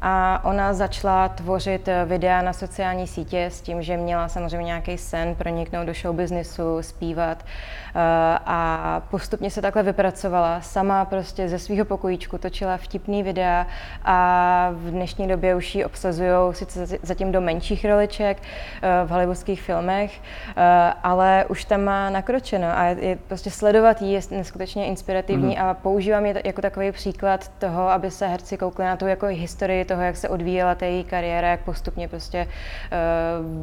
a 0.05 0.41
ona 0.45 0.75
začala 0.75 1.29
tvořit 1.29 1.89
videa 2.07 2.43
na 2.43 2.53
sociální 2.53 3.07
sítě 3.07 3.45
s 3.45 3.61
tím, 3.61 3.83
že 3.83 3.97
měla 3.97 4.29
samozřejmě 4.29 4.67
nějaký 4.67 4.99
sen 4.99 5.35
proniknout 5.35 5.87
do 5.87 5.95
show 5.95 6.17
businessu, 6.17 6.83
zpívat 6.83 7.45
eh, 7.45 7.99
a 8.47 9.03
postupně 9.11 9.51
se 9.51 9.63
takhle 9.63 9.83
vypracovala. 9.83 10.61
Sama 10.61 11.05
prostě 11.05 11.49
ze 11.49 11.59
svého 11.59 11.85
pokojíčku 11.85 12.39
točila 12.39 12.77
vtipný 12.77 13.23
videa 13.23 13.67
a 14.05 14.69
v 14.73 14.91
dnešní 14.91 15.29
době 15.29 15.55
už 15.55 15.75
ji 15.75 15.85
obsazují 15.85 16.55
sice 16.55 16.99
zatím 17.03 17.33
do 17.33 17.41
menších 17.41 17.85
roliček 17.85 18.43
eh, 18.43 19.07
v 19.07 19.11
hollywoodských 19.11 19.63
filmech, 19.63 20.21
eh, 20.57 20.93
ale 21.03 21.45
už 21.49 21.65
tam 21.65 21.85
má 21.85 22.11
nakročeno 22.11 22.69
a 22.79 22.85
je, 22.85 23.19
prostě 23.29 23.51
sledovat 23.51 24.03
ji 24.03 24.13
je 24.13 24.21
neskutečně 24.31 24.87
inspirativní 24.87 25.57
mm. 25.57 25.63
a 25.63 25.75
používám 25.75 26.27
je 26.27 26.43
jako 26.45 26.63
takový 26.63 26.93
příklad 26.93 27.49
toho, 27.49 27.89
aby 27.89 28.11
se 28.11 28.27
herci 28.27 28.57
koukli 28.57 28.85
na 28.85 28.97
tu 28.97 29.07
jako 29.07 29.27
historii 29.27 29.85
toho, 29.93 30.03
jak 30.03 30.17
se 30.17 30.29
odvíjela 30.29 30.75
ta 30.75 30.87
její 30.87 31.05
kariéra, 31.05 31.49
jak 31.49 31.61
postupně 31.61 32.09
prostě 32.09 32.47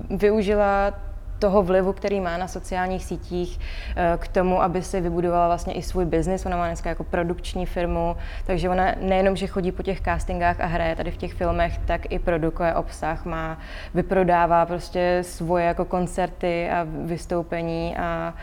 uh, 0.09 0.17
využila 0.17 0.93
toho 1.39 1.63
vlivu, 1.63 1.93
který 1.93 2.19
má 2.19 2.37
na 2.37 2.47
sociálních 2.47 3.05
sítích 3.05 3.59
eh, 3.95 4.17
k 4.17 4.27
tomu, 4.27 4.61
aby 4.61 4.83
si 4.83 5.01
vybudovala 5.01 5.47
vlastně 5.47 5.73
i 5.73 5.81
svůj 5.81 6.05
biznis. 6.05 6.45
Ona 6.45 6.57
má 6.57 6.67
dneska 6.67 6.89
jako 6.89 7.03
produkční 7.03 7.65
firmu, 7.65 8.15
takže 8.45 8.69
ona 8.69 8.85
nejenom, 9.01 9.35
že 9.35 9.47
chodí 9.47 9.71
po 9.71 9.83
těch 9.83 10.01
castingách 10.01 10.59
a 10.59 10.65
hraje 10.65 10.95
tady 10.95 11.11
v 11.11 11.17
těch 11.17 11.33
filmech, 11.33 11.77
tak 11.85 12.11
i 12.11 12.19
produkuje 12.19 12.73
obsah, 12.73 13.25
má, 13.25 13.57
vyprodává 13.93 14.65
prostě 14.65 15.19
svoje 15.21 15.65
jako 15.65 15.85
koncerty 15.85 16.69
a 16.69 16.87
vystoupení 17.05 17.97
a 17.97 18.33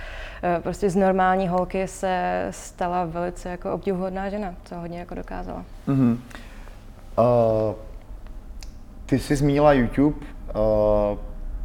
eh, 0.43 0.61
prostě 0.61 0.90
z 0.90 0.97
normální 0.97 1.49
holky 1.49 1.88
se 1.88 2.47
stala 2.50 3.05
velice 3.05 3.49
jako 3.49 3.73
obdivuhodná 3.73 4.28
žena, 4.28 4.55
co 4.64 4.75
hodně 4.75 4.99
jako 4.99 5.14
dokázala. 5.14 5.64
Mm-hmm. 5.88 6.19
Uh, 7.18 7.75
ty 9.06 9.18
jsi 9.18 9.37
zmínila 9.37 9.73
YouTube. 9.73 10.16
Uh, 10.16 11.18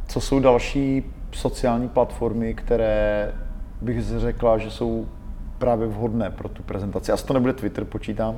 co 0.08 0.20
jsou 0.20 0.40
další 0.40 1.04
sociální 1.32 1.88
platformy, 1.88 2.54
které 2.54 3.32
bych 3.80 4.02
řekla, 4.02 4.58
že 4.58 4.70
jsou 4.70 5.06
právě 5.58 5.86
vhodné 5.86 6.30
pro 6.30 6.48
tu 6.48 6.62
prezentaci? 6.62 7.12
Asi 7.12 7.26
to 7.26 7.34
nebude 7.34 7.52
Twitter, 7.52 7.84
počítám? 7.84 8.36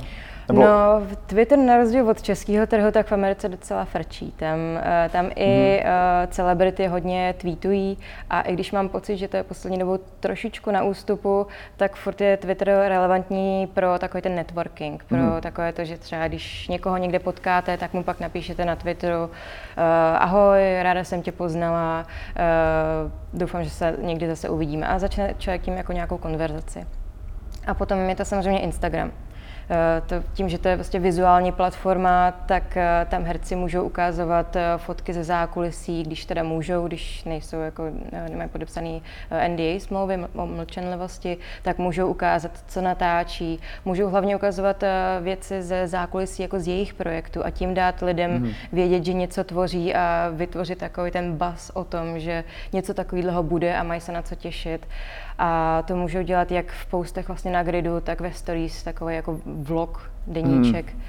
Nebo... 0.48 0.60
No, 0.62 1.02
Twitter 1.26 1.58
na 1.58 1.76
rozdíl 1.76 2.10
od 2.10 2.22
českého 2.22 2.66
trhu, 2.66 2.90
tak 2.90 3.06
v 3.06 3.12
Americe 3.12 3.48
docela 3.48 3.84
frčí. 3.84 4.32
Tam, 4.32 4.58
uh, 4.58 5.12
tam 5.12 5.30
i 5.36 5.80
uh, 5.80 6.30
celebrity 6.30 6.86
hodně 6.86 7.34
tweetují 7.38 7.98
a 8.30 8.40
i 8.40 8.52
když 8.52 8.72
mám 8.72 8.88
pocit, 8.88 9.16
že 9.16 9.28
to 9.28 9.36
je 9.36 9.42
poslední 9.42 9.78
dobou 9.78 9.98
trošičku 10.20 10.70
na 10.70 10.82
ústupu, 10.82 11.46
tak 11.76 11.96
furt 11.96 12.20
je 12.20 12.36
Twitter 12.36 12.68
relevantní 12.68 13.66
pro 13.66 13.98
takový 13.98 14.22
ten 14.22 14.34
networking, 14.34 15.04
pro 15.04 15.18
mm. 15.18 15.40
takové 15.40 15.72
to, 15.72 15.84
že 15.84 15.98
třeba 15.98 16.28
když 16.28 16.68
někoho 16.68 16.96
někde 16.96 17.18
potkáte, 17.18 17.76
tak 17.76 17.92
mu 17.92 18.02
pak 18.02 18.20
napíšete 18.20 18.64
na 18.64 18.76
Twitteru 18.76 19.24
uh, 19.24 19.30
ahoj, 20.18 20.60
ráda 20.82 21.04
jsem 21.04 21.22
tě 21.22 21.32
poznala, 21.32 22.06
uh, 22.06 23.38
doufám, 23.40 23.64
že 23.64 23.70
se 23.70 23.96
někdy 24.02 24.28
zase 24.28 24.48
uvidíme 24.48 24.86
a 24.86 24.98
začne 24.98 25.34
člověk 25.38 25.62
tím 25.62 25.74
jako 25.74 25.92
nějakou 25.92 26.18
konverzaci. 26.18 26.86
A 27.66 27.74
potom 27.74 27.98
je 27.98 28.14
to 28.14 28.24
samozřejmě 28.24 28.60
Instagram. 28.60 29.12
Eh, 29.70 30.02
to, 30.06 30.14
tím, 30.34 30.48
že 30.48 30.58
to 30.58 30.68
je 30.68 30.76
vlastně 30.76 31.00
vizuální 31.00 31.52
platforma, 31.52 32.30
tak 32.30 32.76
eh, 32.76 33.06
tam 33.10 33.24
herci 33.24 33.56
můžou 33.56 33.82
ukazovat 33.82 34.56
eh, 34.56 34.62
fotky 34.76 35.12
ze 35.12 35.24
zákulisí, 35.24 36.02
když 36.02 36.24
teda 36.24 36.42
můžou, 36.42 36.86
když 36.86 37.24
nejsou 37.24 37.60
jako, 37.60 37.84
nemají 38.28 38.50
podepsaný 38.50 39.02
NDA 39.48 39.80
smlouvy 39.80 40.18
o 40.34 40.46
mlčenlivosti, 40.46 41.36
tak 41.62 41.78
můžou 41.78 42.06
ukázat, 42.06 42.50
co 42.66 42.80
natáčí. 42.80 43.60
Můžou 43.84 44.08
hlavně 44.08 44.36
ukazovat 44.36 44.84
věci 45.20 45.62
ze 45.62 45.88
zákulisí 45.88 46.42
jako 46.42 46.60
z 46.60 46.68
jejich 46.68 46.94
projektu 46.94 47.44
a 47.44 47.50
tím 47.50 47.74
dát 47.74 48.02
lidem 48.02 48.42
mm-hmm. 48.42 48.54
vědět, 48.72 49.04
že 49.04 49.12
něco 49.12 49.44
tvoří 49.44 49.94
a 49.94 50.30
vytvořit 50.32 50.78
takový 50.78 51.10
ten 51.10 51.36
bas 51.36 51.70
o 51.74 51.84
tom, 51.84 52.18
že 52.18 52.44
něco 52.72 52.94
takového 52.94 53.42
bude 53.42 53.76
a 53.76 53.82
mají 53.82 54.00
se 54.00 54.12
na 54.12 54.22
co 54.22 54.34
těšit. 54.34 54.86
A 55.38 55.82
to 55.82 55.96
můžou 55.96 56.22
dělat 56.22 56.50
jak 56.50 56.72
v 56.72 56.86
postech 56.86 57.28
vlastně 57.28 57.52
na 57.52 57.62
gridu, 57.62 58.00
tak 58.00 58.20
ve 58.20 58.32
stories, 58.32 58.82
takový 58.82 59.14
jako 59.14 59.40
vlog, 59.54 60.10
deníček. 60.26 60.92
Hmm. 60.92 61.02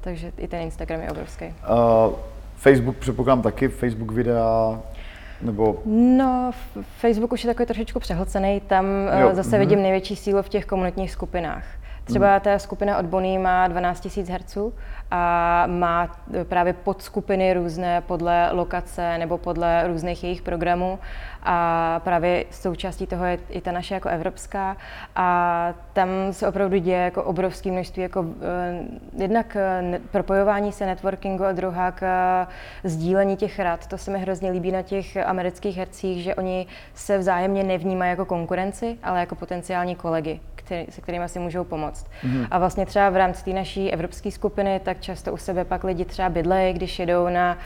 Takže 0.00 0.32
i 0.36 0.48
ten 0.48 0.60
Instagram 0.60 1.00
je 1.00 1.10
obrovský. 1.10 1.44
Uh, 1.44 2.14
Facebook 2.56 2.96
předpokládám 2.96 3.42
taky, 3.42 3.68
Facebook 3.68 4.12
videa, 4.12 4.80
nebo... 5.42 5.82
No, 5.86 6.50
Facebook 6.98 7.32
už 7.32 7.44
je 7.44 7.48
takový 7.50 7.66
trošičku 7.66 8.00
přehlcený, 8.00 8.60
tam 8.60 8.86
jo. 9.20 9.30
zase 9.32 9.50
mm-hmm. 9.50 9.58
vidím 9.58 9.82
největší 9.82 10.16
sílu 10.16 10.42
v 10.42 10.48
těch 10.48 10.66
komunitních 10.66 11.10
skupinách. 11.10 11.64
Třeba 12.08 12.32
hmm. 12.32 12.40
ta 12.40 12.58
skupina 12.58 12.98
od 12.98 13.06
Bonnie 13.06 13.38
má 13.38 13.68
12 13.68 14.16
000 14.16 14.28
herců 14.32 14.74
a 15.10 15.64
má 15.66 16.16
právě 16.48 16.72
podskupiny 16.72 17.54
různé 17.54 18.00
podle 18.00 18.52
lokace 18.52 19.18
nebo 19.18 19.38
podle 19.38 19.86
různých 19.86 20.24
jejich 20.24 20.42
programů 20.42 20.98
a 21.42 22.00
právě 22.04 22.44
součástí 22.50 23.06
toho 23.06 23.24
je 23.24 23.38
i 23.50 23.60
ta 23.60 23.72
naše 23.72 23.94
jako 23.94 24.08
evropská 24.08 24.76
a 25.16 25.74
tam 25.92 26.08
se 26.30 26.48
opravdu 26.48 26.78
děje 26.78 26.98
jako 26.98 27.22
obrovské 27.22 27.70
množství 27.70 28.02
jako 28.02 28.20
uh, 28.20 28.34
jednak 29.16 29.56
uh, 29.90 29.98
propojování 30.10 30.72
se 30.72 30.86
networkingu 30.86 31.44
a 31.44 31.52
druhá 31.52 31.92
k 31.92 32.06
sdílení 32.84 33.36
těch 33.36 33.58
rad. 33.58 33.86
To 33.86 33.98
se 33.98 34.10
mi 34.10 34.18
hrozně 34.18 34.50
líbí 34.50 34.72
na 34.72 34.82
těch 34.82 35.16
amerických 35.16 35.76
hercích, 35.76 36.22
že 36.22 36.34
oni 36.34 36.66
se 36.94 37.18
vzájemně 37.18 37.64
nevnímají 37.64 38.10
jako 38.10 38.24
konkurenci, 38.24 38.98
ale 39.02 39.20
jako 39.20 39.34
potenciální 39.34 39.96
kolegy 39.96 40.40
který, 40.68 40.86
se 40.90 41.00
kterými 41.00 41.28
si 41.28 41.38
můžou 41.38 41.64
pomoct. 41.64 42.06
Mm-hmm. 42.06 42.46
A 42.50 42.58
vlastně 42.58 42.86
třeba 42.86 43.10
v 43.10 43.16
rámci 43.16 43.44
té 43.44 43.50
naší 43.50 43.92
evropské 43.92 44.30
skupiny, 44.30 44.80
tak 44.84 44.97
často 45.00 45.32
u 45.32 45.36
sebe 45.36 45.64
pak 45.64 45.84
lidi 45.84 46.04
třeba 46.04 46.28
bydlejí, 46.28 46.74
když 46.74 46.98
jedou 46.98 47.28
na, 47.28 47.58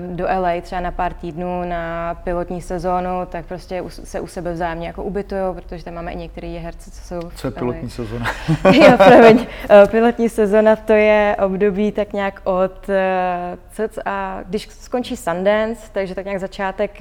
uh, 0.00 0.16
do 0.16 0.24
LA 0.24 0.60
třeba 0.60 0.80
na 0.80 0.90
pár 0.90 1.12
týdnů 1.12 1.64
na 1.64 2.14
pilotní 2.14 2.62
sezónu, 2.62 3.26
tak 3.28 3.46
prostě 3.46 3.82
se 3.88 4.20
u 4.20 4.26
sebe 4.26 4.52
vzájemně 4.52 4.86
jako 4.86 5.02
ubytují, 5.02 5.40
protože 5.54 5.84
tam 5.84 5.94
máme 5.94 6.12
i 6.12 6.16
některé 6.16 6.48
herce, 6.48 6.90
co 6.90 7.00
jsou 7.00 7.30
Co 7.36 7.46
je 7.46 7.50
pilotní 7.50 7.90
sezóna? 7.90 8.26
jo, 8.72 8.96
promiň. 8.96 9.36
Uh, 9.38 9.46
pilotní 9.90 10.28
sezóna 10.28 10.76
to 10.76 10.92
je 10.92 11.36
období 11.44 11.92
tak 11.92 12.12
nějak 12.12 12.40
od, 12.44 12.88
uh, 12.88 13.86
a 14.04 14.40
když 14.48 14.68
skončí 14.70 15.16
Sundance, 15.16 15.90
takže 15.92 16.14
tak 16.14 16.24
nějak 16.24 16.40
začátek, 16.40 16.98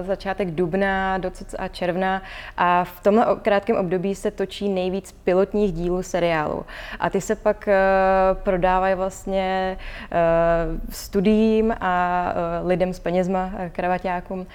začátek 0.00 0.50
dubna 0.50 1.18
do 1.18 1.30
a 1.58 1.68
června 1.68 2.22
a 2.56 2.84
v 2.84 3.02
tomhle 3.02 3.26
krátkém 3.42 3.76
období 3.76 4.14
se 4.14 4.30
to 4.30 4.44
točí 4.44 4.68
nejvíc 4.68 5.12
pilotních 5.12 5.72
dílů 5.72 6.02
seriálu. 6.02 6.64
A 7.00 7.10
ty 7.10 7.20
se 7.20 7.36
pak 7.36 7.68
uh, 7.68 8.42
prodávají 8.74 8.94
vlastně 8.94 9.76
uh, 10.12 10.80
studiím 10.90 11.74
a 11.80 12.24
uh, 12.60 12.68
lidem 12.68 12.94
s 12.94 12.98
penězma, 12.98 13.50
kravaťákům, 13.72 14.40
uh, 14.40 14.46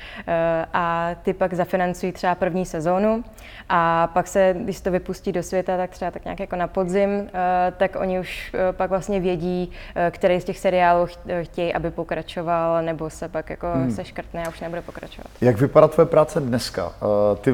a 0.73 1.09
ty 1.23 1.33
pak 1.33 1.53
zafinancují 1.53 2.11
třeba 2.11 2.35
první 2.35 2.65
sezónu 2.65 3.23
a 3.69 4.07
pak 4.13 4.27
se, 4.27 4.55
když 4.59 4.81
to 4.81 4.91
vypustí 4.91 5.31
do 5.31 5.43
světa, 5.43 5.77
tak 5.77 5.89
třeba 5.89 6.11
tak 6.11 6.25
nějak 6.25 6.39
jako 6.39 6.55
na 6.55 6.67
podzim, 6.67 7.29
tak 7.77 7.95
oni 7.95 8.19
už 8.19 8.55
pak 8.71 8.89
vlastně 8.89 9.19
vědí, 9.19 9.71
který 10.11 10.41
z 10.41 10.43
těch 10.43 10.59
seriálů 10.59 11.07
chtějí, 11.41 11.73
aby 11.73 11.91
pokračoval, 11.91 12.83
nebo 12.83 13.09
se 13.09 13.27
pak 13.29 13.49
jako 13.49 13.67
hmm. 13.73 13.91
se 13.91 14.05
škrtne 14.05 14.43
a 14.43 14.49
už 14.49 14.59
nebude 14.59 14.81
pokračovat. 14.81 15.27
Jak 15.41 15.57
vypadá 15.57 15.87
tvoje 15.87 16.05
práce 16.05 16.39
dneska? 16.39 16.91
Ty 17.41 17.53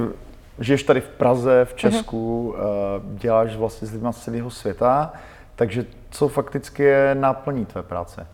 žiješ 0.59 0.83
tady 0.83 1.01
v 1.01 1.07
Praze, 1.07 1.65
v 1.65 1.71
mhm. 1.71 1.77
Česku, 1.77 2.55
uh-huh. 2.57 3.17
děláš 3.17 3.55
vlastně 3.55 3.87
s 3.87 3.91
lidmi 3.91 4.09
z 4.11 4.17
celého 4.17 4.49
světa, 4.49 5.13
takže 5.55 5.85
co 6.15 6.27
fakticky 6.27 6.83
je 6.83 7.15
náplní 7.15 7.65
tvé 7.65 7.83
práce 7.83 8.27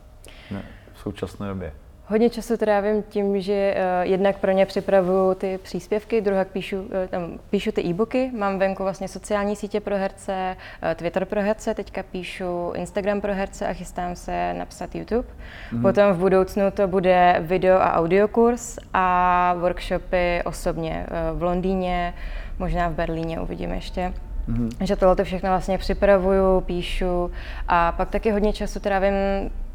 ne, 0.52 0.64
v 0.94 1.00
současné 1.00 1.48
době? 1.48 1.74
Hodně 2.06 2.30
času 2.30 2.58
trávím 2.58 3.04
tím, 3.04 3.42
že 3.42 3.76
uh, 3.76 4.12
jednak 4.12 4.38
pro 4.38 4.52
ně 4.52 4.66
připravuju 4.66 5.34
ty 5.34 5.60
příspěvky, 5.64 6.22
druhak 6.22 6.48
píšu, 6.48 6.82
uh, 6.82 6.88
tam, 7.10 7.40
píšu 7.50 7.72
ty 7.72 7.82
e-booky, 7.82 8.32
mám 8.38 8.60
venku 8.60 8.84
vlastně 8.84 9.08
sociální 9.08 9.56
sítě 9.56 9.80
pro 9.80 9.98
herce, 9.98 10.56
uh, 10.84 10.94
Twitter 10.94 11.26
pro 11.26 11.42
herce, 11.42 11.74
teďka 11.74 12.04
píšu 12.04 12.72
Instagram 12.76 13.22
pro 13.22 13.34
herce 13.34 13.68
a 13.68 13.74
chystám 13.74 14.16
se 14.16 14.54
napsat 14.54 14.96
YouTube. 14.96 15.28
Mm-hmm. 15.28 15.82
Potom 15.82 16.14
v 16.14 16.18
budoucnu 16.18 16.72
to 16.72 16.88
bude 16.88 17.38
video 17.40 17.80
a 17.80 17.94
audio 17.94 18.28
kurz 18.28 18.78
a 18.94 19.56
workshopy 19.60 20.42
osobně 20.46 21.06
uh, 21.34 21.40
v 21.40 21.44
Londýně, 21.44 22.14
možná 22.60 22.90
v 22.90 22.94
Berlíně 22.94 23.40
uvidím 23.40 23.72
ještě. 23.72 24.14
Mm-hmm. 24.50 24.70
Že 24.86 24.96
tohle 24.96 25.24
všechno 25.24 25.50
vlastně 25.50 25.78
připravuju, 25.78 26.62
píšu 26.62 27.32
a 27.68 27.92
pak 27.92 28.10
taky 28.10 28.32
hodně 28.32 28.54
času 28.54 28.80
trávím 28.80 29.14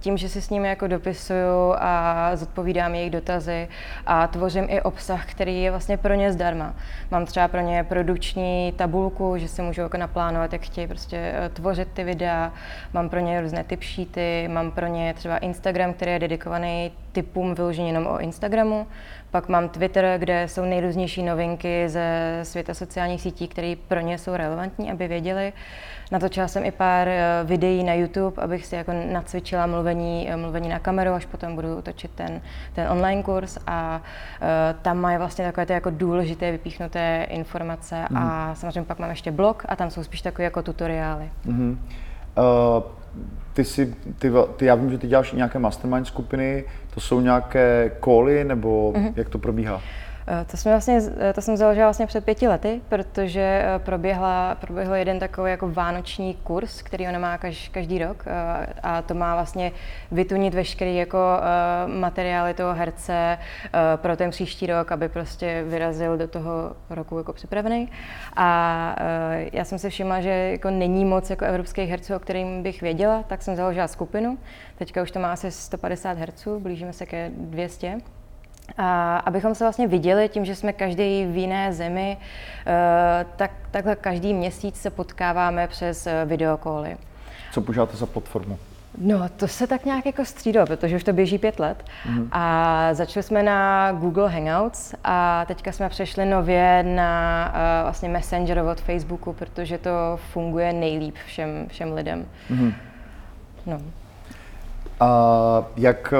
tím, 0.01 0.17
že 0.17 0.29
si 0.29 0.43
s 0.43 0.51
nimi 0.51 0.69
jako 0.69 0.87
dopisuju 0.87 1.75
a 1.79 2.31
zodpovídám 2.35 2.95
jejich 2.95 3.11
dotazy 3.11 3.69
a 4.07 4.27
tvořím 4.27 4.67
i 4.69 4.83
obsah, 4.83 5.31
který 5.31 5.63
je 5.63 5.71
vlastně 5.71 5.97
pro 5.97 6.15
ně 6.15 6.33
zdarma. 6.33 6.75
Mám 7.11 7.27
třeba 7.27 7.49
pro 7.49 7.61
ně 7.61 7.85
produkční 7.85 8.73
tabulku, 8.77 9.35
že 9.37 9.49
si 9.49 9.63
můžu 9.63 9.81
jako 9.81 9.97
naplánovat, 9.97 10.53
jak 10.53 10.63
chtějí 10.63 10.87
prostě 10.87 11.17
eh, 11.17 11.49
tvořit 11.49 11.89
ty 11.95 12.05
videa, 12.05 12.53
mám 12.93 13.09
pro 13.09 13.21
ně 13.21 13.41
různé 13.41 13.65
tip 13.65 13.83
sheety, 13.83 14.49
mám 14.53 14.71
pro 14.71 14.87
ně 14.87 15.15
třeba 15.15 15.39
Instagram, 15.39 15.93
který 15.93 16.13
je 16.13 16.19
dedikovaný 16.19 16.93
typům 17.13 17.55
vyloženě 17.55 17.89
jenom 17.89 18.07
o 18.07 18.19
Instagramu, 18.19 18.87
pak 19.31 19.49
mám 19.49 19.69
Twitter, 19.69 20.15
kde 20.19 20.49
jsou 20.49 20.65
nejrůznější 20.65 21.23
novinky 21.23 21.89
ze 21.89 22.41
světa 22.43 22.75
sociálních 22.75 23.21
sítí, 23.21 23.49
které 23.49 23.75
pro 23.89 24.01
ně 24.01 24.19
jsou 24.19 24.37
relevantní, 24.37 24.93
aby 24.93 25.09
věděli. 25.09 25.53
Natočila 26.13 26.49
jsem 26.49 26.65
i 26.65 26.71
pár 26.71 27.09
eh, 27.09 27.41
videí 27.45 27.85
na 27.85 27.95
YouTube, 27.95 28.43
abych 28.43 28.67
si 28.67 28.75
jako 28.75 28.93
nacvičila 29.13 29.67
mluvení, 29.87 30.31
eh, 30.31 30.37
mluvení 30.37 30.69
na 30.69 30.79
kameru, 30.79 31.13
až 31.13 31.27
potom 31.27 31.55
budu 31.55 31.83
točit 31.83 32.11
ten, 32.11 32.41
ten 32.75 32.89
online 32.91 33.23
kurz 33.23 33.59
a 33.67 34.01
uh, 34.01 34.81
tam 34.83 34.99
mají 34.99 35.19
vlastně 35.19 35.45
takové 35.45 35.67
ty 35.67 35.73
jako 35.73 35.91
důležité 35.91 36.53
vypíchnuté 36.53 37.27
informace 37.31 38.05
mm. 38.11 38.17
a 38.17 38.55
samozřejmě 38.55 38.83
pak 38.83 38.99
mám 38.99 39.11
ještě 39.11 39.31
blog 39.31 39.63
a 39.69 39.77
tam 39.77 39.91
jsou 39.91 40.05
spíš 40.05 40.23
takové 40.23 40.45
jako 40.45 40.63
tutoriály. 40.63 41.31
Mm-hmm. 41.47 41.77
Uh, 42.39 42.83
ty 43.53 43.65
si, 43.65 43.95
ty, 44.19 44.33
ty, 44.57 44.67
já 44.67 44.75
vím, 44.75 44.91
že 44.91 44.99
ty 44.99 45.07
děláš 45.07 45.33
nějaké 45.33 45.59
mastermind 45.59 46.07
skupiny, 46.07 46.65
to 46.95 47.01
jsou 47.01 47.21
nějaké 47.21 47.91
koly 48.01 48.45
nebo 48.45 48.93
mm-hmm. 48.93 49.13
jak 49.17 49.29
to 49.29 49.39
probíhá? 49.39 49.81
Eh, 49.81 50.16
to, 50.51 50.57
jsme 50.57 50.71
vlastně, 50.71 51.01
eh, 51.19 51.33
to 51.33 51.43
jsem 51.43 51.57
založila 51.57 51.87
vlastně 51.87 52.07
před 52.07 52.25
pěti 52.25 52.49
lety, 52.49 52.81
protože 52.89 53.41
eh, 53.41 53.79
proběhla, 53.79 54.55
proběhl 54.55 54.95
jeden 54.95 55.19
takový 55.19 55.51
jako 55.51 55.71
vánoční 55.71 56.35
kurz, 56.35 56.83
který 56.83 57.09
ona 57.09 57.19
má 57.19 57.39
kaž, 57.39 57.69
každý 57.69 57.99
rok 57.99 58.25
a 58.83 59.03
to 59.03 59.15
má 59.15 59.35
vlastně 59.35 59.73
vytunit 60.11 60.55
veškerý 60.55 60.97
jako 60.97 61.19
materiály 61.87 62.55
toho 62.55 62.75
herce 62.75 63.39
pro 63.97 64.17
ten 64.17 64.31
příští 64.31 64.67
rok, 64.67 64.93
aby 64.93 65.09
prostě 65.09 65.65
vyrazil 65.69 66.17
do 66.17 66.29
toho 66.29 66.77
roku 66.91 67.19
jako 67.19 67.33
připravený. 67.33 67.91
A 68.37 68.97
já 69.53 69.65
jsem 69.65 69.79
si 69.79 69.91
všimla, 69.91 70.21
že 70.21 70.31
jako 70.31 70.71
není 70.71 71.05
moc 71.05 71.31
jako 71.31 71.45
evropských 71.45 71.91
herců, 71.91 72.15
o 72.15 72.19
kterým 72.19 72.63
bych 72.63 72.83
věděla, 72.83 73.23
tak 73.23 73.43
jsem 73.43 73.57
založila 73.57 73.89
skupinu. 73.89 74.39
Teďka 74.79 75.03
už 75.03 75.11
to 75.11 75.21
má 75.21 75.33
asi 75.33 75.51
150 75.51 76.19
herců, 76.19 76.61
blížíme 76.61 76.93
se 76.93 77.07
ke 77.07 77.31
200. 77.35 78.16
A 78.79 79.17
abychom 79.17 79.55
se 79.55 79.65
vlastně 79.65 79.87
viděli 79.87 80.29
tím, 80.29 80.45
že 80.45 80.55
jsme 80.55 80.73
každý 80.73 81.27
v 81.27 81.37
jiné 81.37 81.73
zemi, 81.73 82.19
eh, 82.67 83.27
tak 83.37 83.51
takhle 83.71 83.97
každý 83.97 84.35
měsíc 84.35 84.77
se 84.77 84.91
potkáváme 84.91 85.69
přes 85.69 86.07
eh, 86.07 86.25
videokoly. 86.25 86.97
Co 87.53 87.61
používáte 87.61 87.97
za 87.97 88.07
platformu? 88.07 88.59
No, 88.99 89.29
to 89.37 89.49
se 89.49 89.67
tak 89.67 89.85
nějak 89.85 90.07
jako 90.07 90.25
střídalo, 90.25 90.67
protože 90.67 90.97
už 90.97 91.05
to 91.05 91.13
běží 91.13 91.39
pět 91.39 91.61
let. 91.61 91.85
Mm. 92.09 92.29
A 92.33 92.89
začali 92.95 93.23
jsme 93.23 93.43
na 93.43 93.93
Google 93.93 94.31
Hangouts 94.31 94.95
a 95.05 95.45
teďka 95.45 95.73
jsme 95.73 95.89
přešli 95.89 96.27
nově 96.27 96.83
na 96.83 97.53
uh, 97.55 97.83
vlastně 97.83 98.09
Messenger 98.09 98.59
od 98.59 98.81
Facebooku, 98.81 99.33
protože 99.33 99.79
to 99.79 99.91
funguje 100.33 100.73
nejlíp 100.73 101.15
všem, 101.27 101.67
všem 101.69 101.93
lidem. 101.93 102.27
Mm. 102.51 102.73
No. 103.67 103.81
A 105.01 105.09
jak 105.77 106.15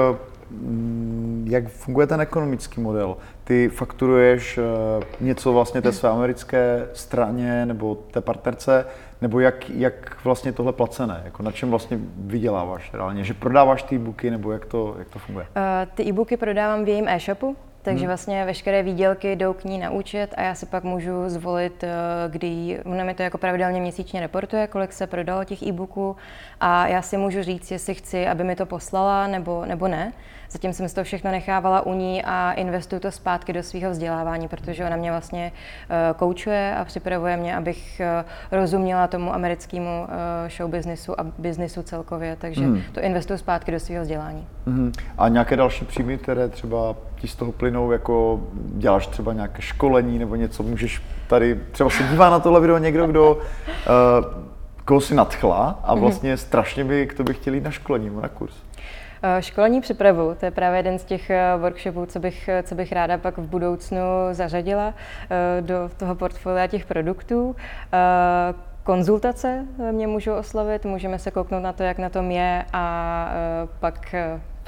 jak 1.43 1.67
funguje 1.67 2.07
ten 2.07 2.21
ekonomický 2.21 2.81
model? 2.81 3.17
Ty 3.43 3.69
fakturuješ 3.69 4.57
eh, 4.57 5.05
něco 5.21 5.53
vlastně 5.53 5.81
té 5.81 5.91
své 5.91 6.09
americké 6.09 6.87
straně 6.93 7.65
nebo 7.65 7.95
té 7.95 8.21
partnerce, 8.21 8.85
nebo 9.21 9.39
jak, 9.39 9.69
jak 9.69 10.17
vlastně 10.23 10.51
tohle 10.51 10.73
placené? 10.73 11.21
Jako 11.25 11.43
na 11.43 11.51
čem 11.51 11.69
vlastně 11.69 11.99
vyděláváš 12.17 12.93
reálně? 12.93 13.23
Že 13.23 13.33
prodáváš 13.33 13.83
ty 13.83 13.95
e-booky 13.95 14.31
nebo 14.31 14.51
jak 14.51 14.65
to, 14.65 14.95
jak 14.99 15.09
to 15.09 15.19
funguje? 15.19 15.47
Uh, 15.55 15.95
ty 15.95 16.03
e-booky 16.03 16.37
prodávám 16.37 16.85
v 16.85 16.87
jejím 16.87 17.07
e-shopu, 17.07 17.55
takže 17.87 18.01
hmm. 18.01 18.07
vlastně 18.07 18.45
veškeré 18.45 18.83
výdělky 18.83 19.35
jdou 19.35 19.53
k 19.53 19.63
ní 19.63 19.77
na 19.77 19.89
účet 19.89 20.33
a 20.37 20.41
já 20.41 20.55
si 20.55 20.65
pak 20.65 20.83
můžu 20.83 21.29
zvolit, 21.29 21.83
eh, 21.83 21.89
kdy 22.27 22.79
ona 22.85 23.03
mi 23.03 23.13
to 23.13 23.23
jako 23.23 23.37
pravidelně 23.37 23.81
měsíčně 23.81 24.19
reportuje, 24.19 24.67
kolik 24.67 24.93
se 24.93 25.07
prodalo 25.07 25.43
těch 25.43 25.63
e-booků 25.63 26.15
a 26.59 26.87
já 26.87 27.01
si 27.01 27.17
můžu 27.17 27.43
říct, 27.43 27.71
jestli 27.71 27.93
chci, 27.93 28.27
aby 28.27 28.43
mi 28.43 28.55
to 28.55 28.65
poslala 28.65 29.27
nebo, 29.27 29.65
nebo 29.65 29.87
ne. 29.87 30.13
Zatím 30.49 30.73
jsem 30.73 30.89
si 30.89 30.95
to 30.95 31.03
všechno 31.03 31.31
nechávala 31.31 31.85
u 31.85 31.93
ní 31.93 32.23
a 32.23 32.51
investuju 32.51 32.99
to 32.99 33.11
zpátky 33.11 33.53
do 33.53 33.63
svého 33.63 33.91
vzdělávání, 33.91 34.47
protože 34.47 34.85
ona 34.85 34.95
mě 34.95 35.11
vlastně 35.11 35.51
uh, 35.51 36.17
koučuje 36.17 36.75
a 36.75 36.85
připravuje 36.85 37.37
mě, 37.37 37.55
abych 37.55 38.01
uh, 38.21 38.59
rozuměla 38.59 39.07
tomu 39.07 39.33
americkému 39.33 40.07
show 40.57 40.71
businessu 40.71 41.19
a 41.19 41.23
biznisu 41.37 41.83
celkově, 41.83 42.35
takže 42.39 42.61
hmm. 42.61 42.81
to 42.91 43.01
investuju 43.01 43.37
zpátky 43.37 43.71
do 43.71 43.79
svého 43.79 44.01
vzdělání. 44.01 44.47
Hmm. 44.65 44.91
A 45.17 45.27
nějaké 45.27 45.55
další 45.55 45.85
příjmy, 45.85 46.17
které 46.17 46.49
třeba 46.49 46.95
ti 47.15 47.27
z 47.27 47.35
toho 47.35 47.51
plynou, 47.51 47.76
jako 47.91 48.39
děláš 48.55 49.07
třeba 49.07 49.33
nějaké 49.33 49.61
školení 49.61 50.19
nebo 50.19 50.35
něco, 50.35 50.63
můžeš 50.63 51.01
tady, 51.27 51.59
třeba 51.71 51.89
se 51.89 52.03
dívá 52.03 52.29
na 52.29 52.39
tohle 52.39 52.59
video 52.59 52.77
někdo, 52.77 53.07
kdo 53.07 53.31
uh, 53.35 53.41
koho 54.85 55.01
si 55.01 55.15
nadchla 55.15 55.79
a 55.83 55.93
mhm. 55.93 56.01
vlastně 56.01 56.37
strašně 56.37 56.83
by 56.83 57.07
k 57.07 57.13
tobě 57.13 57.33
chtěli 57.33 57.57
jít 57.57 57.63
na 57.63 57.71
školení 57.71 58.05
nebo 58.05 58.21
na 58.21 58.27
kurz. 58.27 58.53
Eh, 59.23 59.41
školní 59.41 59.81
přípravu, 59.81 60.35
to 60.39 60.45
je 60.45 60.51
právě 60.51 60.79
jeden 60.79 60.99
z 60.99 61.03
těch 61.03 61.29
eh, 61.29 61.57
workshopů, 61.57 62.05
co 62.05 62.19
bych, 62.19 62.49
co 62.63 62.75
bych 62.75 62.91
ráda 62.91 63.17
pak 63.17 63.37
v 63.37 63.47
budoucnu 63.47 63.99
zařadila 64.31 64.93
do 65.61 65.89
toho 65.97 66.15
portfolia 66.15 66.67
těch 66.67 66.85
produktů. 66.85 67.55
Konzultace 68.83 69.65
mě 69.91 70.07
můžou 70.07 70.33
oslovit, 70.33 70.85
můžeme 70.85 71.19
se 71.19 71.31
kouknout 71.31 71.63
na 71.63 71.73
to, 71.73 71.83
jak 71.83 71.97
na 71.97 72.09
tom 72.09 72.31
je 72.31 72.65
a 72.73 73.31
pak 73.79 74.15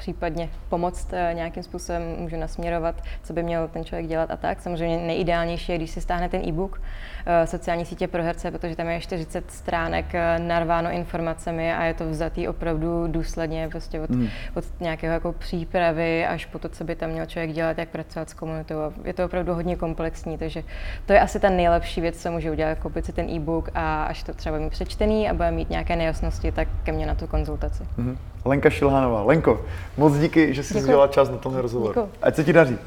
případně 0.00 0.48
pomoct 0.68 1.12
eh, 1.12 1.32
nějakým 1.34 1.62
způsobem, 1.62 2.02
můžu 2.18 2.36
nasměrovat, 2.36 2.94
co 3.22 3.32
by 3.32 3.42
měl 3.42 3.68
ten 3.68 3.84
člověk 3.84 4.06
dělat 4.06 4.30
a 4.30 4.36
tak. 4.36 4.60
Samozřejmě 4.60 4.96
nejideálnější 5.06 5.72
je, 5.72 5.78
když 5.78 5.90
si 5.90 6.00
stáhne 6.00 6.28
ten 6.28 6.40
e-book, 6.48 6.80
eh, 7.26 7.46
sociální 7.46 7.84
sítě 7.84 8.08
pro 8.08 8.22
herce, 8.22 8.50
protože 8.50 8.76
tam 8.76 8.88
je 8.88 9.00
40 9.00 9.50
stránek 9.50 10.14
eh, 10.14 10.38
narváno 10.38 10.90
informacemi 10.90 11.74
a 11.74 11.84
je 11.84 11.94
to 11.94 12.10
vzatý 12.10 12.48
opravdu 12.48 13.06
důsledně 13.06 13.68
prostě 13.68 14.00
od, 14.00 14.10
mm. 14.10 14.28
od 14.54 14.64
nějakého 14.80 15.12
jako 15.12 15.32
přípravy 15.32 16.26
až 16.26 16.46
po 16.46 16.58
to, 16.58 16.68
co 16.68 16.84
by 16.84 16.94
tam 16.96 17.10
měl 17.10 17.26
člověk 17.26 17.52
dělat, 17.52 17.78
jak 17.78 17.88
pracovat 17.88 18.30
s 18.30 18.34
komunitou. 18.34 18.74
Je 19.04 19.12
to 19.12 19.24
opravdu 19.24 19.54
hodně 19.54 19.76
komplexní, 19.76 20.38
takže 20.38 20.64
to 21.06 21.12
je 21.12 21.20
asi 21.20 21.40
ta 21.40 21.50
nejlepší 21.50 22.00
věc, 22.00 22.22
co 22.22 22.30
může 22.30 22.50
udělat, 22.50 22.78
koupit 22.78 23.04
si 23.06 23.12
ten 23.12 23.28
e-book 23.28 23.68
a 23.74 24.04
až 24.04 24.22
to 24.22 24.34
třeba 24.34 24.58
mít 24.58 24.70
přečtený 24.70 25.30
a 25.30 25.34
bude 25.34 25.50
mít 25.50 25.70
nějaké 25.70 25.96
nejasnosti, 25.96 26.52
tak 26.52 26.68
ke 26.82 26.92
mně 26.92 27.06
na 27.06 27.14
tu 27.14 27.26
konzultaci. 27.26 27.84
Mm. 27.96 28.18
Lenka 28.44 28.70
Šilhánová. 28.70 29.22
Lenko, 29.22 29.60
moc 29.96 30.18
díky, 30.18 30.54
že 30.54 30.62
jsi 30.62 30.82
udělala 30.82 31.08
čas 31.08 31.30
na 31.30 31.36
tohle 31.36 31.62
rozhovor. 31.62 32.08
Ať 32.22 32.36
se 32.36 32.44
ti 32.44 32.52
daří. 32.52 32.78